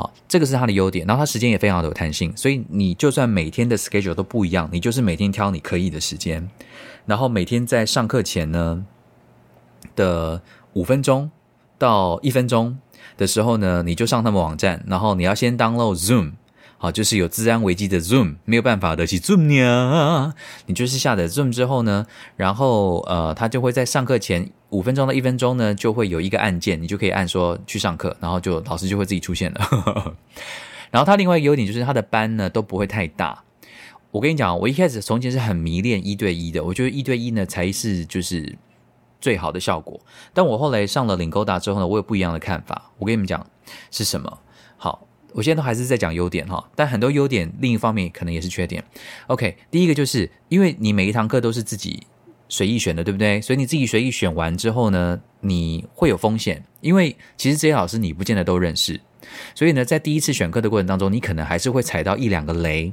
[0.00, 6.48] 好，这个是它的优点，然后它时间也非常的有弹性，所以你就算每天的 schedule 都不一样，你就是每天挑你可以的时间，
[7.04, 8.86] 然后每天在上课前呢
[9.94, 10.40] 的
[10.72, 11.30] 五分钟
[11.76, 12.78] 到一分钟
[13.18, 16.32] 的时候呢，你就上他们网站，然后你要先 download Zoom，
[16.82, 20.34] 好，就是有治安危机的 Zoom，没有办法的去 Zoom 呀。
[20.64, 22.06] 你就是下载 Zoom 之后呢，
[22.36, 30.16] 然后呃，他就会在上课前五分钟到一分钟呢，就会有一个按键，你就可以按说去上课，然后就老师就会自己出现了。
[30.90, 33.44] 然后他另外一个优点就是他的班呢都不会太大。
[34.10, 38.56] 我跟你讲，我一开始从前是很迷恋一对一的，我觉得一对一呢才是就是
[39.20, 40.00] 最好的效果。
[40.32, 42.90] 但我后来上了领勾达之后呢，我有不一样的看法。
[42.96, 43.46] 我跟你们讲
[43.90, 44.38] 是什么？
[44.78, 45.06] 好。
[45.32, 48.82] 我现在都还是在讲优点哈，但很多优点另一方面可能也是缺点。
[49.26, 52.02] OK，第一个就是因为你每一堂课都是自己
[52.48, 53.40] 随意选的，对不对？
[53.40, 59.00] 所以你自己随意选完之后呢，你会有风险，因为其实这些老师你不见得都认识，
[59.54, 62.92] 所以呢，在第一次选课的过程当中，你可能还是会踩到一两个雷。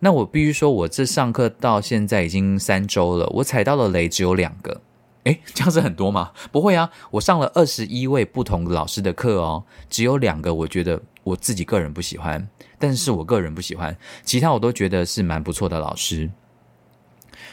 [0.00, 4.80] 那我必须说，我这上课到现在已经三周了，我踩到的雷只有两个。
[5.24, 6.32] 诶，这样是很多吗？
[6.52, 11.00] 不会啊，我上了二十一位不同老师的课哦，只有两个我觉得。
[11.24, 12.48] 我自己个人不喜欢，
[12.78, 16.30] 但是我个人不喜欢，其他我都觉得是蛮不错的老师。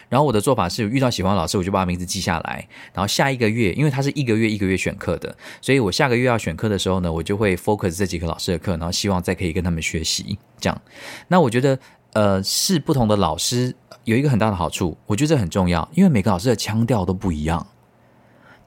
[0.09, 2.67] 然后我的做法是，遇到喜欢的老师，我就把名字记下来。
[2.93, 10.37] 然后下一个月，因为他是一个月一个月选课的，所以我下个月要选课的时候呢，我就会 focus 这几个老师的课，然后希望再可以跟他们学习。
[10.59, 10.81] 这样，
[11.29, 11.79] 那我觉得，
[12.11, 17.65] 呃，是不同的老师有一个很大的好处，我觉得这很重要，因为每个老师的腔调都不一样。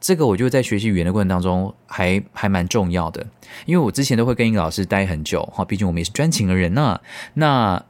[0.05, 3.27] 这个我就在学习语言的过程当中还还蛮重要的，
[3.65, 7.01] 因为我之前都会跟一个老师待很久哈，毕竟我们也是专情的人呐，
[7.33, 7.83] 那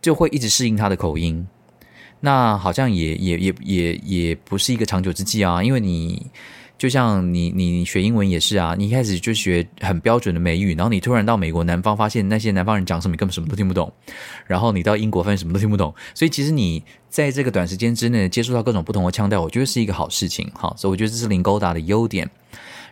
[0.00, 1.48] 就会一直适应他的口音，
[2.20, 6.30] 那好像也也也也也不是一个长久之计啊，因为你。
[6.78, 13.92] 就像你，你学英文也是啊，你一开始就学很标准的美语，然后你突然到美国南方，发现那些南方人讲什么，你根本什么都听不懂。
[14.46, 15.92] 然后你到英国，发现什么都听不懂。
[16.14, 20.48] 所以其实你在这个短时间之内接触到各种不同的腔调，我觉得是一个好事情。
[20.54, 22.30] 好，所以我觉得这是零勾达的优点。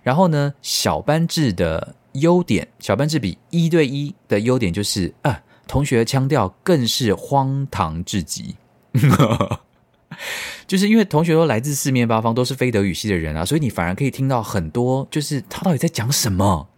[0.03, 8.57] 然后呢，小班制的优点，小班制比一对一的优点就是啊，同学腔调更是荒唐至极。
[10.67, 16.69] 就是因为同学都来自四面八方，都是非德语系的人啊，所以你反而可以听到很多，就是他到底在讲什么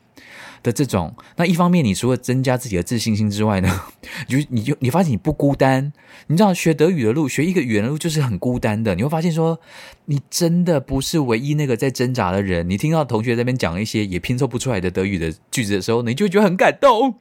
[0.63, 1.15] 的这种。
[1.37, 3.81] 那一方面，你除了增加自己的自信心之外呢，
[4.27, 5.93] 就 你就你发现你不孤单。
[6.27, 8.95] 你知道学德语的路，学一个语言的路就是很孤单的。
[8.95, 9.59] 你会发现说，
[10.07, 12.69] 你真的不是唯一那个在挣扎的人。
[12.69, 17.21] 你听到同学那边讲一些也拼凑不出来的德语的句子的时候，你就觉得很感动。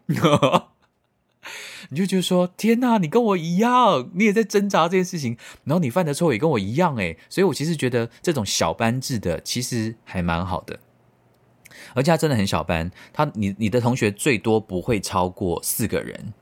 [1.90, 10.80] 你就觉得说天哪，你跟我一样，你也在挣扎这件事情，然后你犯的错也跟我一样诶，所以我其实觉得这种小班制的其实还蛮好的，
[11.94, 16.34] 而且他真的很小班，他你你的同学最多不会超过四个人，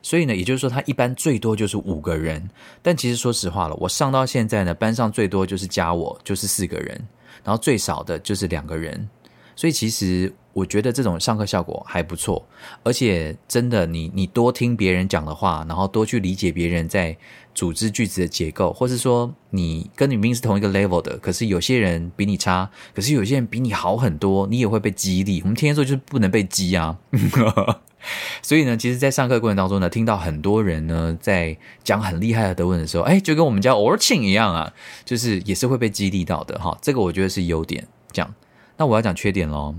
[0.00, 2.48] 所以呢，也就是说他一般最多就是五个人，
[2.80, 7.08] 但其实说实话了，我上到现在呢，班上最多就是加我就是四个人，
[7.44, 9.08] 然后最少的就是两个人，
[9.56, 10.32] 所以其实。
[10.52, 12.46] 我觉得这种上课效果还不错，
[12.82, 17.16] 而且真的，你你多听别人讲的话，然后多去理解别人在
[17.54, 25.40] 组织句子的结构，或是说你跟你明明是同一个 level 的，可是有些人比你差，可是有些人比你好很多，你也会被激励。
[25.40, 26.98] 我们天天说就是不能被激啊，
[28.42, 34.72] 所以呢，其实，在上课过程当中呢，听到很多人呢在讲很厉害的德文的时候，哎，就跟我们家 Orchin 一样啊，
[35.04, 36.76] 就是也是会被激励到的哈。
[36.82, 37.86] 这个我觉得是优点。
[38.10, 38.34] 这样，
[38.76, 39.74] 那我要讲缺点喽。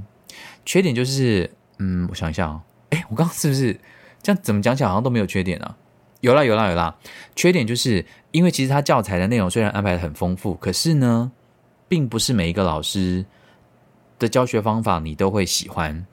[0.65, 1.49] 缺点就是，
[1.79, 3.73] 嗯，我想一下哦，哎，我刚刚是不是
[4.21, 4.41] 这样？
[4.41, 5.75] 怎么讲起来好像都没有缺点啊？
[6.21, 6.95] 有啦，有啦，有啦。
[7.35, 11.31] 缺点就是因为其实他教材的内容虽然安排的很丰富，可是呢，
[11.89, 13.25] 并不是每一个老师
[14.17, 16.05] 的教学方法你都会喜欢。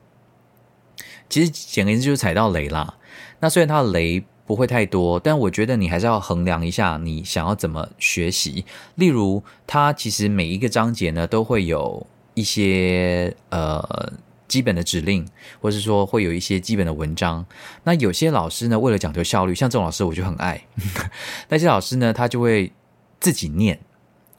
[1.28, 2.94] 其实简而言之就是踩到雷啦。
[3.38, 8.64] 那虽然它的雷不会太多，但我觉得你还是要衡量一下你想要怎么学习。
[8.96, 14.12] 例如，它其实每一个章节呢都会有一些呃。
[14.50, 15.24] 基本的指令，
[15.60, 17.46] 或是说会有一些基本的文章。
[17.84, 20.60] 那有些老师呢，为了讲究效率，像这种老师我就很爱。
[21.48, 22.72] 那些老师呢，他就会
[23.20, 23.78] 自己念，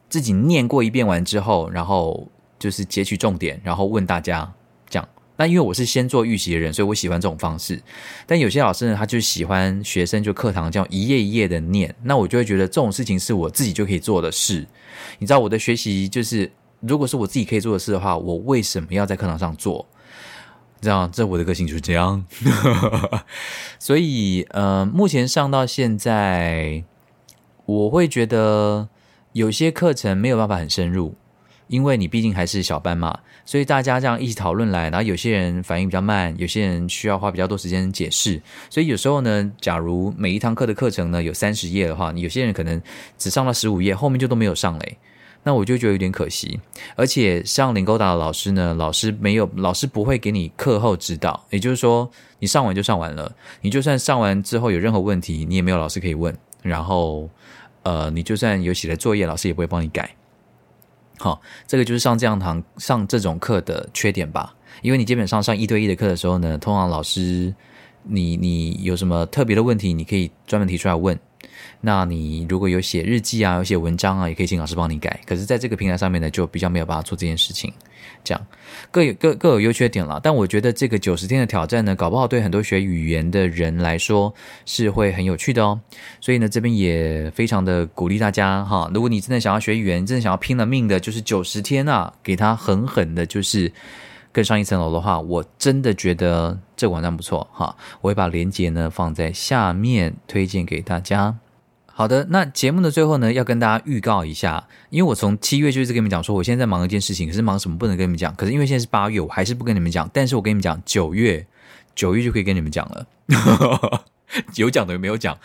[0.10, 4.54] 自己念过一遍完之后，然后就是截取重点，然后问大家
[4.90, 5.08] 讲。
[5.38, 7.82] 那因为我是先做预习的人，所以我喜欢这种方式。
[8.28, 11.96] 但有些老师呢，他就喜欢学生就课堂这样一页一页的念。
[12.04, 14.68] 那我就会觉得这种事情是我自己就可以做的事。
[15.18, 16.52] 你知道我的学习就是，
[16.82, 19.84] 如果是我自己可以做的事的话，我为什么要在课堂上做？
[20.82, 22.26] 这样，这我的个性就是这样，
[23.78, 26.84] 所以呃，目前上到现在，
[27.66, 28.90] 我会觉得
[29.34, 31.14] 有些课程没有办法很深入，
[31.68, 42.82] 因为你毕竟还是小班嘛，所以大家这样一起讨论来，然后有些人反应比较慢，有些人需要花比较多时间解释，所以有时候呢，假如每一堂课的课程呢有三十页的话，有些人可能
[43.20, 44.98] 只上了十五页，后面就都没有上嘞。
[45.44, 46.60] 那我就觉得有点可惜。
[46.96, 56.36] 而且上林勾达的老师呢，老师没有，老师不会给你课后指导，也就是说，你上完就上完了，你就算上完之后有任何问题，你也没有老师可以问。
[56.62, 57.30] 然后，
[57.84, 60.16] 呃，你就算有写的作业，老师也不会帮你改。
[61.18, 64.56] 好，这个就是上这样堂上这种课的缺点吧。
[64.82, 67.54] 因为你基本上上一对一的课的时候呢，通常老师，
[68.04, 71.20] 你你有什么特别的问题，你可以专门提出来问。
[71.82, 75.20] 那你如果有写日记啊，有写文章啊，也可以请老师帮你改。
[75.26, 77.74] 可是，在这个平台上面呢，就比较没有办法做这件事情。
[78.24, 78.48] 这样
[78.92, 80.20] 各有各各有优缺点了。
[80.22, 84.34] 但我觉得这个九十天的挑战呢，搞不好对很多学语言的人来说
[84.66, 85.80] 是会很有趣的哦。
[86.20, 88.90] 所以呢，这边也非常的鼓励大家哈。
[88.94, 93.72] 如果你真的想要学语言，真的想要拼了命的，就是九十天啊，给他狠狠的，就是
[94.32, 97.76] 更上一层楼的话，我真的觉得这个网站不错哈。
[98.02, 101.38] 我会把链接呢放在下面推荐给大家。
[101.94, 108.34] 好的，那节目的最后呢，要跟大家预告一下，因为我从七月就一直跟你们讲说，我现在在忙一件事情，可是忙什么不能跟你们讲。
[108.36, 110.10] 可是因为现在是八月，我还是不跟你们讲。
[110.14, 111.46] 但是我跟你们讲，九月
[111.94, 113.06] 九月就可以跟你们讲了，
[114.56, 115.38] 有讲的有没有讲？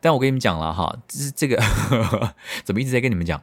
[0.00, 1.62] 但我跟你们讲了哈，这是这个
[2.64, 3.40] 怎么一直在跟你们讲？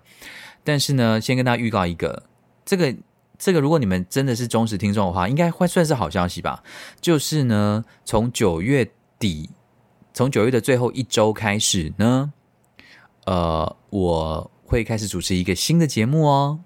[0.64, 2.24] 但是呢，先跟大家预告一个，
[2.66, 2.94] 这个
[3.40, 6.62] 这个，如果你们真的是忠实听众的话，应该会算是好消息吧？
[7.00, 9.50] 就是呢，从九月底，
[10.14, 12.34] 从九月的最后一周开始呢。
[13.26, 16.60] 呃，我会开始主持一个新的节目哦，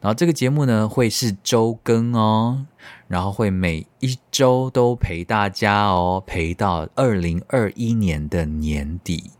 [0.00, 2.66] 然后这个节目呢会是周更哦，
[3.06, 9.30] 然后会每一周都陪大家哦，陪到二零二一年的年底，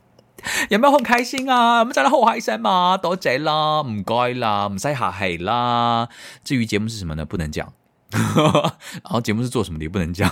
[0.70, 1.84] 有没有很開心啊？
[1.84, 6.08] 咁真係好開心嘛，多謝啦，唔該啦，唔使客氣啦。
[6.44, 7.24] 至於節目是什麼呢？
[7.24, 7.66] 不能講。
[8.10, 10.28] 然后节目是做什么的也不能讲，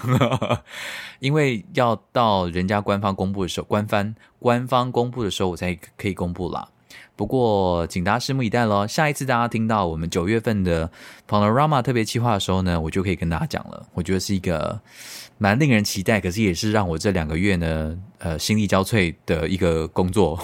[1.20, 6.66] 因为要到人家官方公布的时候，官方官方公布的时候我才可以公布啦。
[7.14, 8.84] 不过，请大家拭目以待喽。
[8.86, 10.90] 下一次大家听到我们九月份的
[11.28, 13.86] Panorama 特别企划的时候呢，我就可以跟大家讲了。
[13.94, 14.80] 我觉得是一个
[15.39, 20.39] 蛮令人期待，可是也是让我这两个月呢，呃，心力交瘁的一个工作。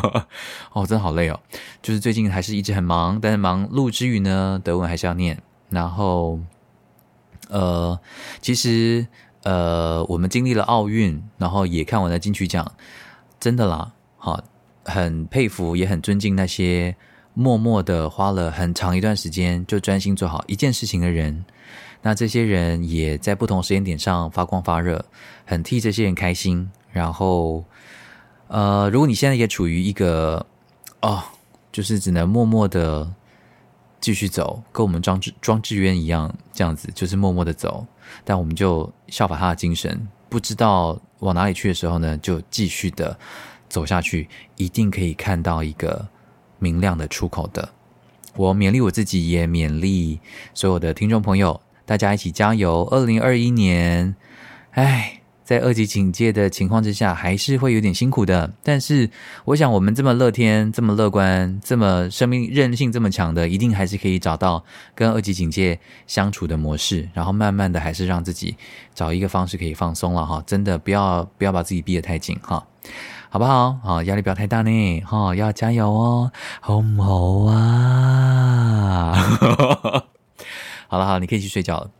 [0.72, 1.40] 哦，真的好累哦。
[1.82, 5.36] 就是最近还是一直很忙，但是忙碌之余呢，德文还是要念，
[5.70, 6.38] 然后。
[7.50, 7.98] 呃，
[8.42, 9.06] 其实
[9.42, 12.70] 呃，我们经历了奥运，然后也看完了金曲奖，
[13.40, 14.38] 真的啦，好，
[14.84, 16.94] 很佩服，也很尊敬那些
[17.32, 21.42] 默默的花了很长一段时间就专心做好一件事情的人。
[22.02, 25.04] 那这些人也在不同时间点上发光发热，
[25.44, 26.70] 很替这些人开心。
[26.90, 27.64] 然后，
[28.48, 30.46] 呃，如果你现在也处于一个
[31.02, 31.22] 哦，
[31.72, 33.14] 就是只能默默的。
[34.00, 37.84] 继续走，跟我们庄志庄志渊一样，这样子就是默默的走。
[38.24, 43.18] 但我们就效法他的精神，不知道往哪里去的时候呢，就继续的
[43.68, 46.08] 走下去，一定可以看到一个
[46.60, 47.68] 明亮的出口的。
[48.36, 50.20] 我勉励我自己，也勉励
[50.54, 52.86] 所有的听众朋友，大家一起加油！
[52.90, 54.14] 二零二一年，
[54.72, 55.14] 哎。
[55.48, 58.52] 在二级警戒的情况之下，还是会有点辛苦的。
[58.62, 59.08] 但是，
[59.46, 64.62] 我想我们这么乐天、这么乐观、这么生命韧性这么强的，一定还是可以找到
[64.94, 67.08] 跟二级警戒相处的模式。
[67.14, 68.58] 然后，慢慢的还是让自己
[68.94, 70.44] 找一个方式可以放松了哈。
[70.46, 72.66] 真的不要不要把自己逼得太紧哈，
[73.30, 73.78] 好不好？
[73.82, 75.00] 好，压力不要太大呢。
[75.06, 76.30] 哈，要加油哦，
[76.60, 79.14] 好唔好啊？
[80.88, 81.90] 好了，好，你可以去睡觉了。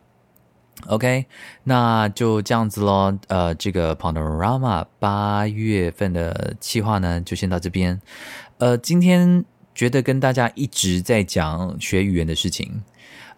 [0.87, 1.25] OK，
[1.63, 3.17] 那就这样子喽。
[3.27, 8.01] 呃，这个 Panorama 八月份的计划呢，就先到这边。
[8.57, 9.43] 呃，今天
[9.75, 12.81] 觉得跟大家一直在讲学语言的事情，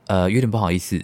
[0.07, 1.03] 呃，有点不好意思，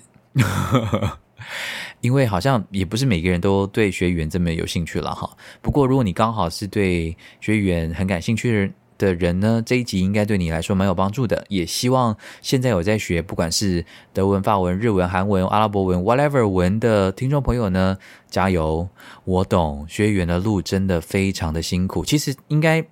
[2.02, 5.30] 因为好像也不是每个人都对学语言这么有兴趣了哈。
[5.62, 11.46] 不过，如果你刚好是对学语言很感兴趣的人，的人呢，这一集应该对你来说蛮有帮助的。
[11.50, 17.98] 也希望现在有在学，不管是德文、法文、日文、韩文、阿拉伯文，whatever 文的听众朋友呢，
[18.30, 18.88] 加油！
[19.24, 22.04] 我懂，学语言的路真的非常的辛苦。
[22.04, 22.86] 其实应该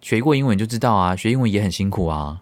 [0.00, 2.40] 学过英文就知道啊，学英文也很辛苦啊，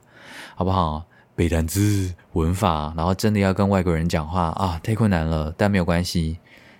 [0.54, 1.04] 好不好？
[1.34, 5.52] 背单词、文法，然后真的要跟外国人讲话啊，太困难了。
[5.54, 6.38] 但没有关系，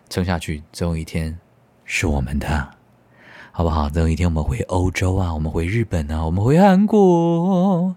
[0.08, 1.38] 撑下去，总有一天
[1.84, 2.75] 是我们的。
[3.56, 3.88] 好不好？
[3.88, 7.96] 等有一天我们回欧洲啊，我们回日本啊，我们回韩国，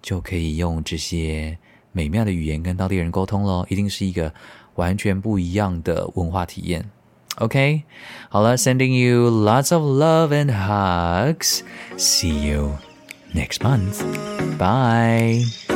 [0.00, 1.58] 就可以用这些
[1.90, 4.32] 美妙的语言跟当地人沟通喽，一定是一个
[4.76, 6.88] 完全不一样的文化体验。
[7.38, 7.82] OK，
[8.28, 11.62] 好了，Sending you lots of love and hugs.
[11.98, 12.78] See you
[13.34, 14.04] next month.
[14.56, 15.73] Bye.